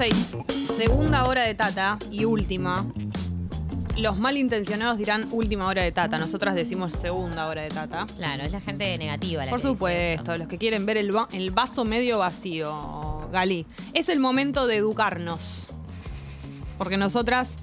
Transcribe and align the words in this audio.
6. 0.00 0.36
Segunda 0.78 1.24
hora 1.24 1.42
de 1.42 1.54
Tata 1.54 1.98
y 2.10 2.24
última. 2.24 2.86
Los 3.98 4.16
malintencionados 4.18 4.96
dirán 4.96 5.28
última 5.30 5.66
hora 5.66 5.82
de 5.82 5.92
Tata. 5.92 6.16
Nosotras 6.16 6.54
decimos 6.54 6.94
segunda 6.94 7.46
hora 7.48 7.60
de 7.60 7.68
Tata. 7.68 8.06
Claro, 8.16 8.42
es 8.42 8.50
la 8.50 8.62
gente 8.62 8.96
negativa. 8.96 9.44
La 9.44 9.50
Por 9.50 9.60
que 9.60 9.66
dice 9.66 9.76
supuesto, 9.76 10.32
eso. 10.32 10.38
los 10.38 10.48
que 10.48 10.56
quieren 10.56 10.86
ver 10.86 10.96
el, 10.96 11.14
va- 11.14 11.28
el 11.32 11.50
vaso 11.50 11.84
medio 11.84 12.16
vacío, 12.16 13.28
Gali. 13.30 13.66
Es 13.92 14.08
el 14.08 14.20
momento 14.20 14.66
de 14.66 14.76
educarnos. 14.76 15.66
Porque 16.78 16.96
nosotras 16.96 17.56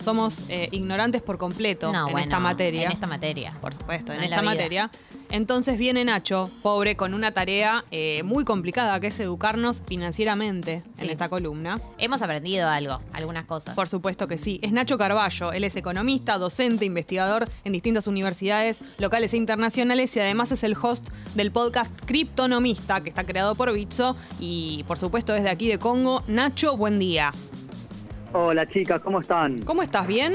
somos 0.00 0.36
eh, 0.48 0.68
ignorantes 0.70 1.20
por 1.20 1.36
completo 1.36 1.90
No, 1.90 2.06
en 2.06 2.12
bueno, 2.12 2.18
esta 2.20 2.38
materia. 2.38 2.84
En 2.86 2.92
esta 2.92 3.08
materia. 3.08 3.58
Por 3.60 3.74
supuesto, 3.74 4.12
en 4.12 4.18
No 4.18 4.24
en 4.24 4.30
la 4.30 4.36
esta 4.36 4.42
vida. 4.42 4.50
materia. 4.52 4.90
Entonces 5.30 5.78
viene 5.78 6.04
Nacho, 6.04 6.48
pobre, 6.62 6.96
con 6.96 7.14
una 7.14 7.32
tarea 7.32 7.84
eh, 7.90 8.22
muy 8.22 8.44
complicada 8.44 8.98
que 9.00 9.08
es 9.08 9.20
educarnos 9.20 9.82
financieramente 9.86 10.82
en 10.98 11.10
esta 11.10 11.28
columna. 11.28 11.80
Hemos 11.98 12.22
aprendido 12.22 12.68
algo, 12.68 13.00
algunas 13.12 13.44
cosas. 13.44 13.74
Por 13.74 13.88
supuesto 13.88 14.28
que 14.28 14.38
sí. 14.38 14.60
Es 14.62 14.72
Nacho 14.72 14.98
Carballo. 14.98 15.52
Él 15.52 15.64
es 15.64 15.76
economista, 15.76 16.38
docente, 16.38 16.84
investigador 16.84 17.48
en 17.64 17.72
distintas 17.72 18.06
universidades 18.06 18.82
locales 18.98 19.32
e 19.34 19.36
internacionales 19.36 20.16
y 20.16 20.20
además 20.20 20.52
es 20.52 20.62
el 20.62 20.76
host 20.80 21.08
del 21.34 21.50
podcast 21.50 21.98
Criptonomista 22.06 23.02
que 23.02 23.08
está 23.08 23.24
creado 23.24 23.54
por 23.54 23.72
Bitso 23.72 24.16
y 24.38 24.84
por 24.86 24.98
supuesto 24.98 25.32
desde 25.32 25.50
aquí 25.50 25.68
de 25.68 25.78
Congo. 25.78 26.22
Nacho, 26.28 26.76
buen 26.76 26.98
día. 26.98 27.32
Hola 28.32 28.68
chicas, 28.68 29.00
¿cómo 29.00 29.20
están? 29.20 29.62
¿Cómo 29.62 29.82
estás? 29.82 30.06
¿Bien? 30.06 30.34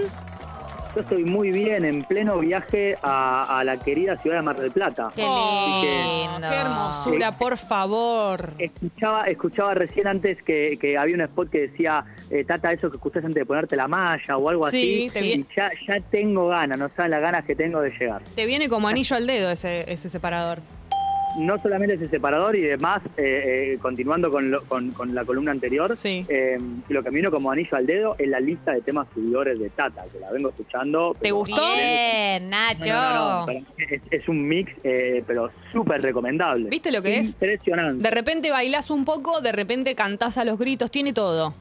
Yo 0.93 0.99
estoy 1.01 1.23
muy 1.23 1.51
bien, 1.51 1.85
en 1.85 2.03
pleno 2.03 2.37
viaje 2.39 2.97
a, 3.01 3.59
a 3.59 3.63
la 3.63 3.77
querida 3.77 4.17
ciudad 4.17 4.37
de 4.37 4.41
Mar 4.41 4.59
del 4.59 4.71
Plata. 4.71 5.09
Qué 5.15 5.23
Oh, 5.25 5.81
lindo. 6.33 6.49
¡Qué 6.49 6.55
hermosura, 6.55 7.37
por 7.37 7.57
favor! 7.57 8.53
Escuchaba, 8.57 9.23
escuchaba 9.27 9.73
recién 9.73 10.07
antes 10.07 10.43
que, 10.43 10.77
que 10.81 10.97
había 10.97 11.15
un 11.15 11.21
spot 11.21 11.49
que 11.49 11.67
decía, 11.69 12.03
eh, 12.29 12.43
Tata, 12.43 12.73
eso 12.73 12.89
que 12.89 12.97
escuchás 12.97 13.23
antes 13.23 13.35
de 13.35 13.45
ponerte 13.45 13.77
la 13.77 13.87
malla 13.87 14.35
o 14.37 14.49
algo 14.49 14.69
Sí, 14.69 15.07
así. 15.09 15.19
te 15.19 15.25
Y 15.27 15.45
ya, 15.55 15.69
ya 15.87 16.01
tengo 16.11 16.47
ganas, 16.49 16.77
no 16.77 16.89
saben 16.93 17.11
las 17.11 17.21
ganas 17.21 17.45
que 17.45 17.55
tengo 17.55 17.79
de 17.79 17.91
llegar. 17.91 18.21
Te 18.35 18.45
viene 18.45 18.67
como 18.67 18.89
anillo 18.89 19.15
al 19.15 19.25
dedo 19.27 19.49
ese, 19.49 19.89
ese 19.89 20.09
separador. 20.09 20.59
No 21.39 21.61
solamente 21.61 21.95
ese 21.95 22.07
separador 22.09 22.55
y 22.55 22.61
demás, 22.61 23.01
eh, 23.17 23.73
eh, 23.75 23.77
continuando 23.81 24.29
con, 24.29 24.51
lo- 24.51 24.63
con, 24.65 24.91
con 24.91 25.15
la 25.15 25.23
columna 25.23 25.51
anterior, 25.51 25.95
Sí. 25.97 26.25
eh, 26.27 26.59
lo 26.89 27.01
que 27.03 27.09
me 27.11 27.17
vino 27.17 27.31
como 27.31 27.49
anillo 27.51 27.75
al 27.77 27.85
dedo 27.85 28.15
es 28.17 28.27
la 28.27 28.39
lista 28.39 28.73
de 28.73 28.81
temas 28.81 29.07
subidores 29.13 29.57
de 29.59 29.69
Tata, 29.69 30.03
que 30.11 30.19
la 30.19 30.31
vengo 30.31 30.49
escuchando. 30.49 31.15
¿Te 31.21 31.31
gustó? 31.31 31.61
Bien, 31.75 32.49
Nacho. 32.49 32.87
No, 32.89 33.45
no, 33.45 33.53
no, 33.53 33.59
es, 33.77 34.01
es 34.11 34.27
un 34.27 34.47
mix, 34.47 34.71
eh, 34.83 35.23
pero 35.25 35.49
súper 35.71 36.01
recomendable. 36.01 36.69
¿Viste 36.69 36.91
lo 36.91 37.01
que 37.01 37.19
es? 37.19 37.29
Impresionante. 37.29 38.03
De 38.03 38.11
repente 38.11 38.51
bailás 38.51 38.89
un 38.91 39.05
poco, 39.05 39.39
de 39.41 39.51
repente 39.53 39.95
cantás 39.95 40.37
a 40.37 40.43
los 40.45 40.59
gritos, 40.59 40.91
tiene 40.91 41.13
todo. 41.13 41.53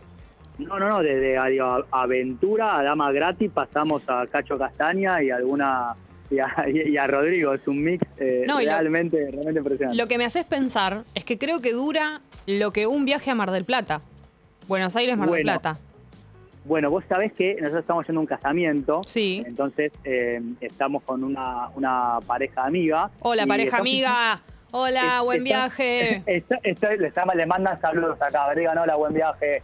No, 0.59 0.79
no, 0.79 0.89
no, 0.89 1.03
desde 1.03 1.39
a- 1.39 1.85
Aventura 1.91 2.77
a 2.79 2.83
Dama 2.83 3.11
Gratis 3.13 3.51
pasamos 3.55 4.03
a 4.09 4.27
Cacho 4.27 4.59
Castaña 4.59 5.23
y 5.23 5.31
alguna 5.31 5.95
y 6.31 6.39
a, 6.39 6.49
y 6.69 6.97
a 6.97 7.07
Rodrigo. 7.07 7.53
Es 7.55 7.67
un 7.69 7.83
mix 7.83 8.05
eh, 8.19 8.45
No, 8.47 8.61
y 8.61 8.65
lo- 8.67 8.73
realmente, 8.73 9.31
realmente 9.31 9.59
impresionante. 9.61 9.97
Lo 10.01 10.09
que 10.09 10.19
me 10.19 10.25
haces 10.25 10.45
pensar 10.47 11.05
es 11.15 11.25
que 11.25 11.39
creo 11.39 11.61
que 11.61 11.73
dura 11.73 12.21
lo 12.47 12.73
que 12.73 12.87
un 12.87 13.05
viaje 13.05 13.31
a 13.31 13.35
Mar 13.35 13.51
del 13.51 13.65
Plata. 13.65 14.01
Buenos 14.69 14.95
Aires, 14.97 15.17
Mar 15.17 15.31
del. 15.31 15.43
Plata. 15.43 15.79
Bueno, 16.65 16.91
vos 16.91 17.05
sabés 17.09 17.33
que 17.33 17.55
nosotros 17.55 17.81
estamos 17.81 18.07
yendo 18.07 18.21
a 18.21 18.23
un 18.23 18.27
casamiento. 18.27 19.03
Sí. 19.07 19.43
Entonces 19.47 19.93
eh, 20.05 20.41
estamos 20.61 21.03
con 21.03 21.25
una, 21.25 21.69
una 21.75 22.19
pareja 22.27 22.65
amiga. 22.67 23.11
Hola, 23.21 23.47
pareja 23.47 23.79
estamos- 23.79 23.81
amiga. 23.89 24.41
Hola, 24.73 25.17
Es- 25.19 25.23
buen 25.25 25.47
está- 25.47 25.59
viaje. 25.67 26.23
Está- 26.27 26.61
está- 26.63 27.35
le 27.35 27.47
mandan 27.47 27.81
saludos 27.81 28.21
acá, 28.23 28.53
digan 28.55 28.79
hola, 28.79 28.95
buen 28.95 29.13
viaje. 29.15 29.63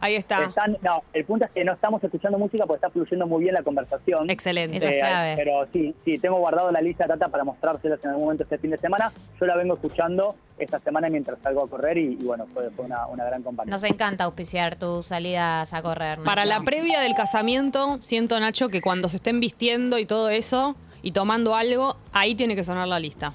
Ahí 0.00 0.14
está. 0.16 0.44
Están- 0.44 0.78
no, 0.82 1.02
el 1.12 1.24
punto 1.24 1.44
es 1.44 1.50
que 1.50 1.64
no 1.64 1.72
estamos 1.72 2.02
escuchando 2.02 2.38
música 2.38 2.64
porque 2.66 2.76
está 2.78 2.90
fluyendo 2.90 3.26
muy 3.26 3.42
bien 3.42 3.54
la 3.54 3.62
conversación. 3.62 4.28
Excelente. 4.30 4.76
Eso 4.76 4.88
es 4.88 4.96
clave. 5.02 5.34
Pero 5.36 5.66
sí, 5.72 5.94
sí, 6.04 6.18
tengo 6.18 6.38
guardado 6.38 6.70
la 6.70 6.80
lista 6.80 7.06
Tata 7.06 7.28
para 7.28 7.44
mostrárselas 7.44 8.00
en 8.04 8.10
algún 8.10 8.24
momento 8.24 8.44
este 8.44 8.58
fin 8.58 8.70
de 8.70 8.78
semana. 8.78 9.12
Yo 9.40 9.46
la 9.46 9.56
vengo 9.56 9.74
escuchando 9.74 10.34
esta 10.58 10.78
semana 10.78 11.08
mientras 11.08 11.38
salgo 11.40 11.64
a 11.64 11.68
correr 11.68 11.98
y, 11.98 12.18
y 12.20 12.24
bueno, 12.24 12.46
fue, 12.52 12.70
fue 12.70 12.84
una, 12.84 13.06
una 13.06 13.24
gran 13.24 13.42
compañía. 13.42 13.70
Nos 13.72 13.84
encanta 13.84 14.24
auspiciar 14.24 14.76
tus 14.76 15.06
salidas 15.06 15.72
a 15.74 15.82
correr. 15.82 16.18
Nacho. 16.18 16.24
Para 16.24 16.44
la 16.44 16.60
previa 16.60 17.00
del 17.00 17.14
casamiento, 17.14 18.00
siento, 18.00 18.38
Nacho, 18.38 18.68
que 18.68 18.80
cuando 18.80 19.08
se 19.08 19.16
estén 19.16 19.40
vistiendo 19.40 19.98
y 19.98 20.06
todo 20.06 20.28
eso 20.30 20.76
y 21.02 21.12
tomando 21.12 21.56
algo, 21.56 21.96
ahí 22.12 22.34
tiene 22.34 22.54
que 22.54 22.62
sonar 22.64 22.86
la 22.86 23.00
lista. 23.00 23.32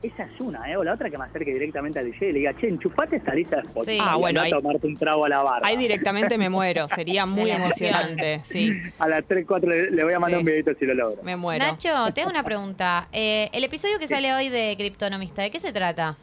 Esa 0.00 0.22
es 0.24 0.40
una, 0.40 0.70
¿eh? 0.70 0.76
O 0.76 0.84
la 0.84 0.94
otra 0.94 1.10
que 1.10 1.18
me 1.18 1.24
acerque 1.24 1.52
directamente 1.52 1.98
al 1.98 2.04
DJ 2.10 2.28
y 2.28 2.32
le 2.32 2.38
diga, 2.38 2.54
che, 2.54 2.68
enchufate 2.68 3.16
esta 3.16 3.34
lista 3.34 3.56
de 3.56 3.62
Spotify 3.62 3.96
Sí. 3.96 3.98
Ah, 4.00 4.14
y 4.16 4.20
bueno, 4.20 4.40
ahí- 4.42 4.52
a 4.52 4.56
tomarte 4.56 4.86
un 4.86 4.96
trago 4.96 5.24
a 5.24 5.28
la 5.28 5.42
barra. 5.42 5.66
Ahí 5.66 5.76
directamente 5.76 6.38
me 6.38 6.48
muero. 6.48 6.88
Sería 6.88 7.26
muy 7.26 7.50
emocionante. 7.50 8.40
Sí, 8.44 8.72
A 9.00 9.08
las 9.08 9.24
3, 9.24 9.44
4 9.46 9.68
le, 9.68 9.90
le 9.90 10.04
voy 10.04 10.12
a 10.12 10.20
mandar 10.20 10.38
Sí. 10.38 10.42
un 10.42 10.46
videito 10.46 10.72
si 10.78 10.86
lo 10.86 10.94
logro. 10.94 11.22
me 11.24 11.34
muero. 11.36 11.64
Nacho, 11.64 11.88
te 12.14 12.20
hago 12.20 12.30
una 12.30 12.44
pregunta. 12.44 13.08
Eh, 13.12 13.48
el 13.52 13.64
episodio 13.64 13.98
que 13.98 14.06
sale 14.06 14.32
hoy 14.32 14.48
de 14.50 14.74
Criptonomista, 14.78 15.42
¿de 15.42 15.50
qué 15.50 15.58
se 15.58 15.72
trata? 15.72 16.16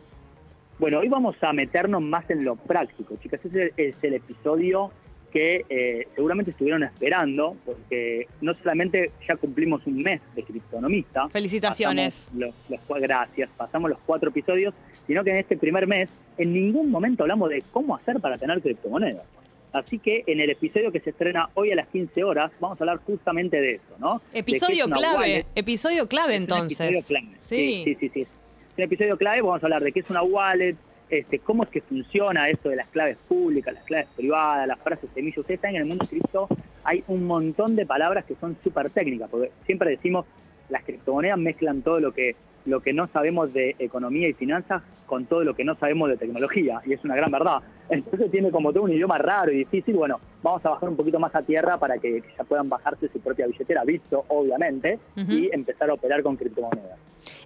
Bueno, 0.80 1.00
hoy 1.00 1.09
vamos 1.09 1.36
a 1.42 1.52
meternos 1.52 2.02
más 2.02 2.30
en 2.30 2.46
lo 2.46 2.56
práctico, 2.56 3.18
chicas. 3.22 3.40
Ese 3.44 3.74
es 3.78 3.96
el 4.03 4.13
episodio 4.13 4.92
que 5.35 5.66
eh, 5.68 6.07
seguramente 6.16 6.51
estuvieron 6.51 6.84
esperando, 6.84 7.57
porque 7.66 8.25
no 8.40 8.53
solamente 8.53 9.12
ya 9.28 9.35
cumplimos 9.35 9.85
un 9.85 10.01
mes 10.01 10.22
de 10.34 10.44
criptonomista. 10.44 11.28
Felicitaciones. 11.28 12.31
Los, 12.34 12.56
los 12.69 13.01
gracias, 13.01 13.50
pasamos 13.57 13.90
los 13.90 14.00
cuatro 14.06 14.29
episodios, 14.29 14.74
sino 15.06 15.25
que 15.25 15.31
en 15.31 15.35
este 15.35 15.57
primer 15.57 15.88
mes 15.88 16.09
en 16.38 16.53
ningún 16.53 16.90
momento 16.90 17.24
hablamos 17.24 17.50
de 17.50 17.62
cómo 17.74 17.97
hacer 17.97 18.22
para 18.22 18.38
tener 18.38 18.62
criptomonedas. 18.62 19.25
Así 19.74 20.00
que 20.00 20.24
en 20.25 20.40
el 20.40 20.51
episodio 20.51 20.90
que 20.90 21.01
se 21.01 21.09
estrena 21.09 21.50
hoy 21.56 21.69
a 21.69 21.75
las 21.75 21.88
15 21.88 22.24
horas, 22.24 22.50
vamos 22.62 22.79
a 22.79 22.85
hablar 22.85 23.00
justamente 23.06 23.59
de 23.59 23.74
eso, 23.74 23.95
¿no? 24.00 24.22
Episodio 24.34 24.88
clave. 24.88 25.18
wallet. 25.18 25.45
Episodio 25.53 26.07
clave 26.07 26.38
entonces. 26.38 26.79
episodio 26.79 27.06
clave. 27.06 27.35
Sí. 27.40 27.81
sí, 27.84 27.97
sí, 28.00 28.09
sí. 28.13 28.22
Es 28.22 28.78
un 28.78 28.84
episodio 28.85 29.18
clave, 29.18 29.41
vamos 29.41 29.62
a 29.62 29.66
hablar 29.66 29.84
de 29.84 29.91
qué 29.91 30.00
es 30.00 30.09
una 30.09 30.24
wallet, 30.24 30.78
este, 31.09 31.39
cómo 31.39 31.63
es 31.63 31.69
que 31.69 31.81
funciona 31.81 32.49
esto 32.49 32.69
de 32.69 32.75
las 32.75 32.88
claves 32.89 33.17
públicas, 33.27 33.73
las 33.73 33.83
claves 33.83 34.07
privadas, 34.16 34.67
las 34.67 34.79
frases 34.79 35.09
semillas. 35.13 35.38
Ustedes 35.39 35.59
saben 35.59 35.73
que 35.73 35.77
en 35.77 35.83
el 35.83 35.89
mundo 35.89 36.05
cripto 36.07 36.47
hay 36.83 37.03
un 37.07 37.25
montón 37.25 37.75
de 37.75 37.85
palabras 37.85 38.25
que 38.25 38.35
son 38.35 38.57
súper 38.63 38.89
técnicas, 38.89 39.29
porque 39.29 39.51
siempre 39.65 39.91
decimos 39.91 40.25
las 40.69 40.83
criptomonedas 40.83 41.38
mezclan 41.38 41.81
todo 41.81 41.99
lo 41.99 42.11
que 42.11 42.35
lo 42.65 42.81
que 42.81 42.94
no 42.94 43.07
sabemos 43.07 43.53
de 43.53 43.75
economía 43.79 44.27
y 44.27 44.33
finanzas 44.33 44.81
con 45.05 45.25
todo 45.25 45.44
lo 45.44 45.53
que 45.53 45.63
no 45.63 45.75
sabemos 45.75 46.09
de 46.09 46.17
tecnología, 46.17 46.81
y 46.85 46.94
es 46.94 47.03
una 47.03 47.15
gran 47.15 47.29
verdad. 47.31 47.59
Entonces 47.89 48.31
tiene 48.31 48.49
como 48.49 48.73
todo 48.73 48.83
un 48.83 48.91
idioma 48.91 49.19
raro 49.19 49.51
y 49.51 49.57
difícil. 49.57 49.95
Bueno, 49.95 50.19
vamos 50.41 50.65
a 50.65 50.71
bajar 50.71 50.89
un 50.89 50.95
poquito 50.95 51.19
más 51.19 51.35
a 51.35 51.44
tierra 51.44 51.77
para 51.77 51.99
que 51.99 52.23
ya 52.35 52.44
puedan 52.44 52.67
bajarse 52.67 53.07
su 53.09 53.19
propia 53.19 53.45
billetera, 53.45 53.83
visto, 53.83 54.25
obviamente, 54.29 54.97
y 55.15 55.49
empezar 55.53 55.91
a 55.91 55.94
operar 55.94 56.23
con 56.23 56.35
criptomonedas. 56.35 56.97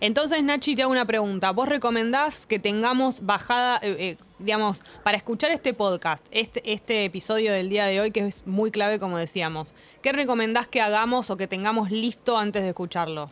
Entonces, 0.01 0.41
Nachi, 0.43 0.75
te 0.75 0.81
hago 0.83 0.91
una 0.91 1.03
pregunta. 1.03 1.51
¿Vos 1.51 1.67
recomendás 1.67 2.45
que 2.45 2.57
tengamos 2.57 3.25
bajada, 3.25 3.79
eh, 3.81 3.95
eh, 3.99 4.17
digamos, 4.39 4.81
para 5.03 5.17
escuchar 5.17 5.51
este 5.51 5.73
podcast, 5.73 6.25
este, 6.31 6.61
este 6.71 7.03
episodio 7.03 7.51
del 7.51 7.67
día 7.67 7.85
de 7.85 7.99
hoy, 7.99 8.11
que 8.11 8.21
es 8.21 8.47
muy 8.47 8.71
clave, 8.71 8.97
como 8.97 9.17
decíamos? 9.17 9.73
¿Qué 10.01 10.13
recomendás 10.13 10.67
que 10.67 10.79
hagamos 10.79 11.29
o 11.29 11.35
que 11.35 11.47
tengamos 11.47 11.91
listo 11.91 12.37
antes 12.37 12.63
de 12.63 12.69
escucharlo? 12.69 13.29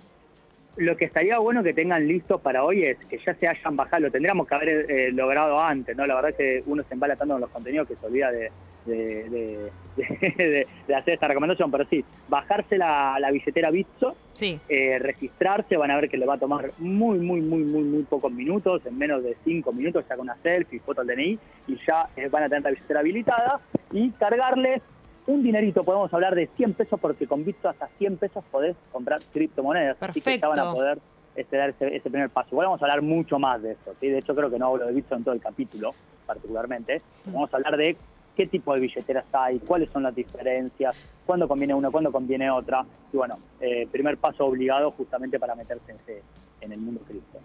Lo 0.76 0.98
que 0.98 1.06
estaría 1.06 1.40
bueno 1.40 1.64
que 1.64 1.74
tengan 1.74 2.06
listos 2.06 2.42
para 2.42 2.66
hoy 2.66 2.84
es 2.84 2.98
que 3.06 3.18
ya 3.26 3.34
se 3.34 3.48
hayan 3.48 3.78
bajado, 3.78 4.04
lo 4.04 4.12
tendríamos 4.12 4.46
que 4.46 4.56
haber 4.56 4.92
eh, 4.92 5.12
logrado 5.14 5.60
antes, 5.60 5.96
¿no? 5.96 6.06
La 6.06 6.16
verdad 6.16 6.32
es 6.32 6.38
que 6.38 6.64
uno 6.66 6.84
se 6.84 6.94
embala 6.94 7.16
tanto 7.16 7.36
con 7.36 7.42
los 7.42 7.50
contenidos 7.50 7.88
que 7.88 7.96
se 7.96 8.06
olvida 8.06 8.30
de, 8.30 8.52
de, 8.88 9.30
de- 9.30 9.72
de- 10.38 10.68
de 10.88 10.96
hacer 10.96 11.14
esta 11.16 11.28
recomendación, 11.28 11.70
pero 11.72 11.86
sí, 11.86 12.04
bajarse 12.30 12.78
la, 12.78 13.18
la 13.20 13.30
billetera 13.32 13.70
Bitso, 13.72 14.16
Sí. 14.34 14.60
eh, 14.70 15.00
registrarse, 15.00 15.76
van 15.78 15.90
a 15.92 15.96
ver 15.96 16.10
que 16.10 16.18
le 16.18 16.26
va 16.26 16.36
a 16.36 16.38
tomar 16.38 16.72
muy, 16.78 17.18
muy, 17.20 17.42
muy, 17.42 17.64
muy, 17.64 17.84
muy 17.84 18.04
pocos 18.04 18.32
minutos, 18.32 18.86
en 18.86 18.98
menos 18.98 19.24
de 19.24 19.36
cinco 19.44 19.72
minutos, 19.74 20.06
ya 20.08 20.16
con 20.16 20.26
una 20.26 20.38
selfie, 20.44 20.80
foto 20.80 21.02
al 21.02 21.08
DNI, 21.08 21.40
y 21.68 21.78
ya 21.88 22.08
eh, 22.16 22.30
van 22.30 22.44
a 22.44 22.50
tener 22.50 22.64
la 22.64 22.70
billetera 22.72 23.00
habilitada, 23.02 23.60
y 23.92 24.12
cargarle 24.12 24.82
un 25.26 25.44
dinerito, 25.44 25.84
podemos 25.84 26.14
hablar 26.14 26.36
de 26.36 26.48
100 26.56 26.74
pesos, 26.76 27.00
porque 27.00 27.28
con 27.28 27.44
Bitso 27.44 27.68
hasta 27.68 27.88
100 27.98 28.18
pesos 28.18 28.44
podés 28.52 28.76
comprar 28.92 29.20
criptomonedas, 29.34 29.98
así 30.02 30.22
que 30.22 30.38
ya 30.40 30.48
van 30.48 30.60
a 30.60 30.62
Perfecto. 30.64 30.76
poder 30.78 31.00
este, 31.36 31.58
dar 31.58 31.70
ese, 31.72 31.96
ese 31.96 32.10
primer 32.10 32.30
paso. 32.30 32.50
Igual 32.52 32.68
vamos 32.68 32.82
a 32.82 32.86
hablar 32.86 33.02
mucho 33.02 33.38
más 33.40 33.62
de 33.62 33.72
eso, 33.72 33.94
¿sí? 34.00 34.08
de 34.08 34.20
hecho 34.20 34.34
creo 34.36 34.50
que 34.50 34.58
no 34.58 34.68
hablo 34.68 34.86
de 34.86 34.94
Bitso 34.94 35.16
en 35.16 35.24
todo 35.24 35.34
el 35.34 35.42
capítulo, 35.42 35.94
particularmente, 36.26 37.02
vamos 37.26 37.52
a 37.54 37.58
hablar 37.58 37.76
de 37.78 37.98
qué 38.38 38.46
tipo 38.48 38.74
de 38.74 38.80
billeteras 38.80 39.26
hay, 39.34 39.58
cuáles 39.60 39.90
son 39.90 40.04
las 40.04 40.16
diferencias, 40.16 40.96
cuándo 41.26 41.48
conviene 41.48 41.74
una, 41.74 41.90
cuándo 41.90 42.12
conviene 42.12 42.50
otra. 42.52 42.86
Y 43.12 43.18
bueno, 43.18 43.38
eh, 43.60 43.88
primer 43.92 44.18
paso 44.18 44.46
obligado 44.46 44.92
justamente 44.92 45.40
para 45.40 45.56
meterse 45.56 45.92
en, 45.92 45.98
ese- 45.98 46.24
en 46.62 46.72
el 46.72 46.80
mundo 46.80 47.02
cripto. 47.08 47.40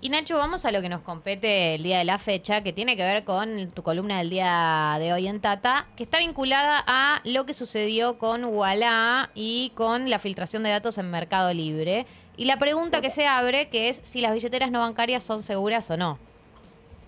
Y 0.00 0.08
Nacho, 0.08 0.36
vamos 0.36 0.64
a 0.66 0.72
lo 0.72 0.82
que 0.82 0.88
nos 0.88 1.02
compete 1.02 1.76
el 1.76 1.84
día 1.84 1.98
de 1.98 2.04
la 2.04 2.18
fecha, 2.18 2.64
que 2.64 2.72
tiene 2.72 2.96
que 2.96 3.04
ver 3.04 3.22
con 3.22 3.70
tu 3.70 3.84
columna 3.84 4.18
del 4.18 4.30
día 4.30 4.96
de 4.98 5.12
hoy 5.12 5.28
en 5.28 5.40
Tata, 5.40 5.86
que 5.96 6.02
está 6.02 6.18
vinculada 6.18 6.82
a 6.88 7.20
lo 7.24 7.46
que 7.46 7.54
sucedió 7.54 8.18
con 8.18 8.44
Walla 8.44 9.30
y 9.36 9.70
con 9.76 10.10
la 10.10 10.18
filtración 10.18 10.64
de 10.64 10.70
datos 10.70 10.98
en 10.98 11.08
Mercado 11.08 11.54
Libre. 11.54 12.04
Y 12.36 12.46
la 12.46 12.56
pregunta 12.58 13.00
que 13.00 13.10
se 13.10 13.28
abre, 13.28 13.68
que 13.68 13.90
es 13.90 13.98
si 14.02 14.20
las 14.20 14.32
billeteras 14.34 14.72
no 14.72 14.80
bancarias 14.80 15.22
son 15.22 15.44
seguras 15.44 15.88
o 15.92 15.96
no. 15.96 16.18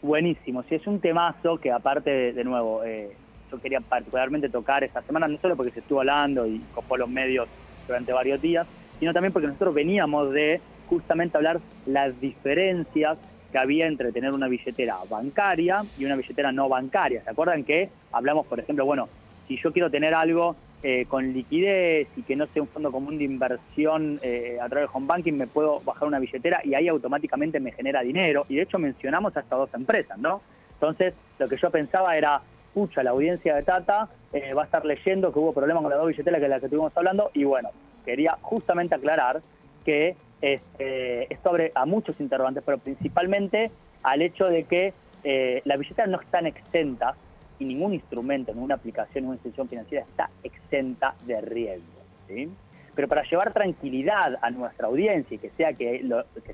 Buenísimo, 0.03 0.63
sí, 0.69 0.75
es 0.77 0.87
un 0.87 1.01
temazo 1.01 1.59
que 1.59 1.73
aparte, 1.73 2.11
de, 2.11 2.33
de 2.35 2.45
nuevo, 2.45 2.85
eh, 2.85 3.17
yo 3.55 3.63
quería 3.63 3.81
particularmente 3.81 4.49
tocar 4.49 4.85
esta 4.85 5.03
semana, 5.03 5.29
no 5.29 5.39
solo 5.39 5.57
porque 5.57 5.73
se 5.73 5.81
estuvo 5.81 6.01
hablando 6.01 6.47
y 6.47 6.61
copó 6.75 6.97
los 6.97 7.09
medios 7.09 7.49
durante 7.87 8.13
varios 8.13 8.41
días, 8.41 8.67
sino 8.99 9.13
también 9.13 9.33
porque 9.33 9.49
nosotros 9.49 9.75
veníamos 9.75 10.33
de 10.33 10.61
justamente 10.89 11.37
hablar 11.37 11.61
las 11.87 12.21
diferencias 12.21 13.19
que 13.53 13.59
había 13.59 13.87
entre 13.87 14.13
tener 14.13 14.33
una 14.33 14.49
billetera 14.49 14.97
bancaria 15.09 15.85
y 15.99 16.05
una 16.05 16.17
billetera 16.17 16.53
no 16.53 16.69
bancaria. 16.69 17.23
¿Se 17.23 17.31
acuerdan 17.31 17.65
que 17.65 17.89
hablamos, 18.13 18.47
por 18.47 18.59
ejemplo, 18.59 18.85
bueno, 18.85 19.09
si 19.47 19.57
yo 19.59 19.73
quiero 19.73 19.91
tener 19.91 20.15
algo 20.15 20.57
eh, 20.83 21.07
con 21.07 21.33
liquidez 21.33 22.09
y 22.17 22.23
que 22.23 22.37
no 22.37 22.47
sea 22.47 22.63
un 22.63 22.69
fondo 22.69 22.91
común 22.91 23.17
de 23.17 23.25
inversión 23.25 24.19
eh, 24.23 24.59
a 24.61 24.69
través 24.69 24.89
de 24.89 24.97
home 24.97 25.07
banking, 25.07 25.33
me 25.33 25.47
puedo 25.47 25.81
bajar 25.81 26.09
una 26.09 26.19
billetera 26.19 26.61
y 26.65 26.75
ahí 26.75 26.89
automáticamente 26.89 27.61
me 27.61 27.73
genera 27.73 28.03
dinero. 28.03 28.45
Y 28.49 28.57
de 28.57 28.63
hecho 28.63 28.79
mencionamos 28.79 29.37
a 29.37 29.41
estas 29.41 29.59
dos 29.59 29.73
empresas, 29.73 30.19
¿no? 30.19 30.43
Entonces, 30.75 31.15
lo 31.39 31.49
que 31.49 31.57
yo 31.57 31.71
pensaba 31.71 32.17
era, 32.17 32.43
pucha, 32.75 33.03
la 33.03 33.11
audiencia 33.11 33.55
de 33.55 33.63
Tata 33.63 34.09
eh, 34.33 34.53
va 34.53 34.63
a 34.63 34.65
estar 34.65 34.85
leyendo 34.85 35.33
que 35.33 35.39
hubo 35.39 35.53
problemas 35.53 35.83
con 35.83 35.91
las 35.91 35.99
dos 35.99 36.09
billeteras 36.09 36.41
que 36.41 36.49
las 36.49 36.61
que 36.61 36.67
estuvimos 36.67 36.93
hablando. 36.97 37.31
Y 37.33 37.45
bueno, 37.45 37.71
quería 38.05 38.37
justamente 38.43 38.97
aclarar 38.97 39.41
que 39.85 40.17
este, 40.43 41.33
esto 41.33 41.51
abre 41.51 41.73
a 41.75 41.87
muchos 41.87 42.21
interrogantes, 42.21 42.63
pero 42.67 42.79
principalmente 42.79 43.71
al 44.03 44.21
hecho 44.23 44.47
de 44.47 44.65
que 44.65 44.93
eh, 45.23 45.63
las 45.65 45.79
billeteras 45.79 46.11
no 46.11 46.21
están 46.21 46.47
exentas 46.47 47.17
y 47.59 47.65
ningún 47.65 47.95
instrumento, 47.95 48.53
ninguna 48.53 48.75
aplicación, 48.75 49.23
ninguna 49.23 49.37
institución 49.37 49.69
financiera 49.69 50.05
está 50.05 50.31
exenta 50.43 51.15
de 51.25 51.41
riesgo. 51.41 52.03
¿sí? 52.29 52.51
Pero 52.95 53.09
para 53.09 53.23
llevar 53.23 53.53
tranquilidad 53.53 54.37
a 54.43 54.51
nuestra 54.51 54.89
audiencia 54.89 55.35
y 55.37 55.39
que 55.39 55.51
sea 55.51 55.73
que, 55.73 56.05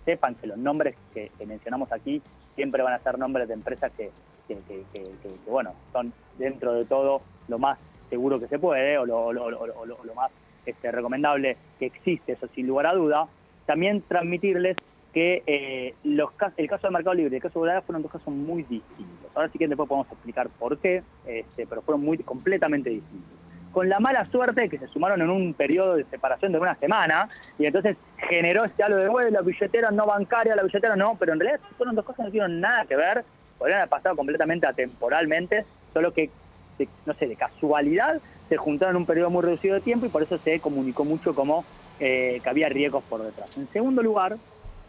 sepan 0.04 0.34
que 0.34 0.46
los 0.46 0.58
nombres 0.58 0.94
que 1.12 1.30
mencionamos 1.46 1.90
aquí 1.92 2.22
siempre 2.54 2.82
van 2.82 2.92
a 2.92 2.98
ser 2.98 3.18
nombres 3.18 3.48
de 3.48 3.54
empresas 3.54 3.90
que, 3.96 4.10
que- 4.56 4.84
que- 4.92 5.02
que- 5.22 5.28
que- 5.28 5.50
bueno, 5.50 5.74
son 5.92 6.12
dentro 6.38 6.72
de 6.74 6.84
todo 6.84 7.22
lo 7.48 7.58
más 7.58 7.78
seguro 8.08 8.38
que 8.40 8.48
se 8.48 8.58
puede 8.58 8.98
o 8.98 9.06
lo, 9.06 10.14
más 10.14 10.30
este, 10.66 10.90
recomendable 10.90 11.56
que 11.78 11.86
existe, 11.86 12.32
eso 12.32 12.46
sin 12.54 12.66
lugar 12.66 12.86
a 12.86 12.94
duda. 12.94 13.26
También 13.66 14.02
transmitirles 14.02 14.76
que 15.12 15.42
eh, 15.46 15.94
los 16.04 16.30
el 16.56 16.68
caso 16.68 16.86
de 16.86 16.92
Mercado 16.92 17.14
Libre 17.14 17.32
y 17.34 17.36
el 17.36 17.42
caso 17.42 17.54
de 17.54 17.60
Volada 17.60 17.82
fueron 17.82 18.02
dos 18.02 18.12
casos 18.12 18.32
muy 18.32 18.62
distintos. 18.64 19.30
Ahora 19.34 19.48
sí 19.48 19.58
que 19.58 19.66
después 19.68 19.88
podemos 19.88 20.06
explicar 20.10 20.48
por 20.50 20.78
qué, 20.78 21.02
este, 21.26 21.66
pero 21.66 21.82
fueron 21.82 22.02
muy 22.04 22.18
completamente 22.18 22.90
distintos. 22.90 23.30
Con 23.72 23.88
la 23.88 24.00
mala 24.00 24.24
suerte 24.30 24.68
que 24.68 24.78
se 24.78 24.88
sumaron 24.88 25.20
en 25.22 25.30
un 25.30 25.54
periodo 25.54 25.94
de 25.94 26.04
separación 26.04 26.50
de 26.52 26.58
una 26.58 26.74
semana 26.76 27.28
y 27.58 27.66
entonces 27.66 27.96
generó 28.28 28.64
este 28.64 28.82
halo 28.82 28.96
de 28.96 29.08
bueno, 29.08 29.30
la 29.30 29.42
billetera 29.42 29.90
no 29.92 30.06
bancaria, 30.06 30.56
la 30.56 30.62
billetera 30.64 30.96
no, 30.96 31.16
pero 31.18 31.32
en 31.32 31.40
realidad 31.40 31.60
fueron 31.76 31.94
dos 31.94 32.04
cosas 32.04 32.16
que 32.18 32.22
no 32.24 32.28
tuvieron 32.30 32.60
nada 32.60 32.84
que 32.86 32.96
ver, 32.96 33.24
podrían 33.60 33.78
haber 33.80 33.90
pasado 33.90 34.16
completamente 34.16 34.66
atemporalmente, 34.66 35.64
solo 35.92 36.12
que, 36.12 36.30
de- 36.78 36.88
no 37.06 37.14
sé, 37.14 37.28
de 37.28 37.36
casualidad 37.36 38.20
se 38.48 38.56
juntaron 38.56 38.96
en 38.96 39.02
un 39.02 39.06
periodo 39.06 39.30
muy 39.30 39.42
reducido 39.42 39.74
de 39.76 39.80
tiempo 39.82 40.06
y 40.06 40.08
por 40.08 40.22
eso 40.24 40.36
se 40.38 40.58
comunicó 40.58 41.04
mucho 41.04 41.34
como 41.36 41.64
eh, 42.00 42.40
que 42.42 42.48
había 42.48 42.68
riesgos 42.70 43.04
por 43.04 43.22
detrás. 43.22 43.56
En 43.58 43.68
segundo 43.68 44.02
lugar, 44.02 44.38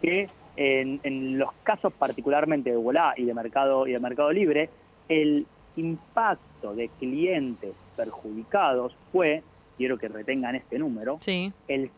que 0.02 0.30
en, 0.56 1.00
en 1.04 1.38
los 1.38 1.52
casos 1.64 1.92
particularmente 1.94 2.72
de 2.72 2.78
Volá 2.78 3.14
y 3.18 3.26
de 3.26 3.34
Mercado 3.34 3.86
y 3.88 3.92
de 3.92 4.00
Mercado 4.00 4.32
Libre, 4.32 4.70
el 5.10 5.46
impacto 5.76 6.74
de 6.74 6.88
clientes 7.00 7.74
perjudicados 7.98 8.96
fue, 9.12 9.44
quiero 9.78 9.98
que 9.98 10.08
retengan 10.08 10.56
este 10.56 10.80
número, 10.80 11.18
Sí. 11.22 11.52
el 11.68 11.90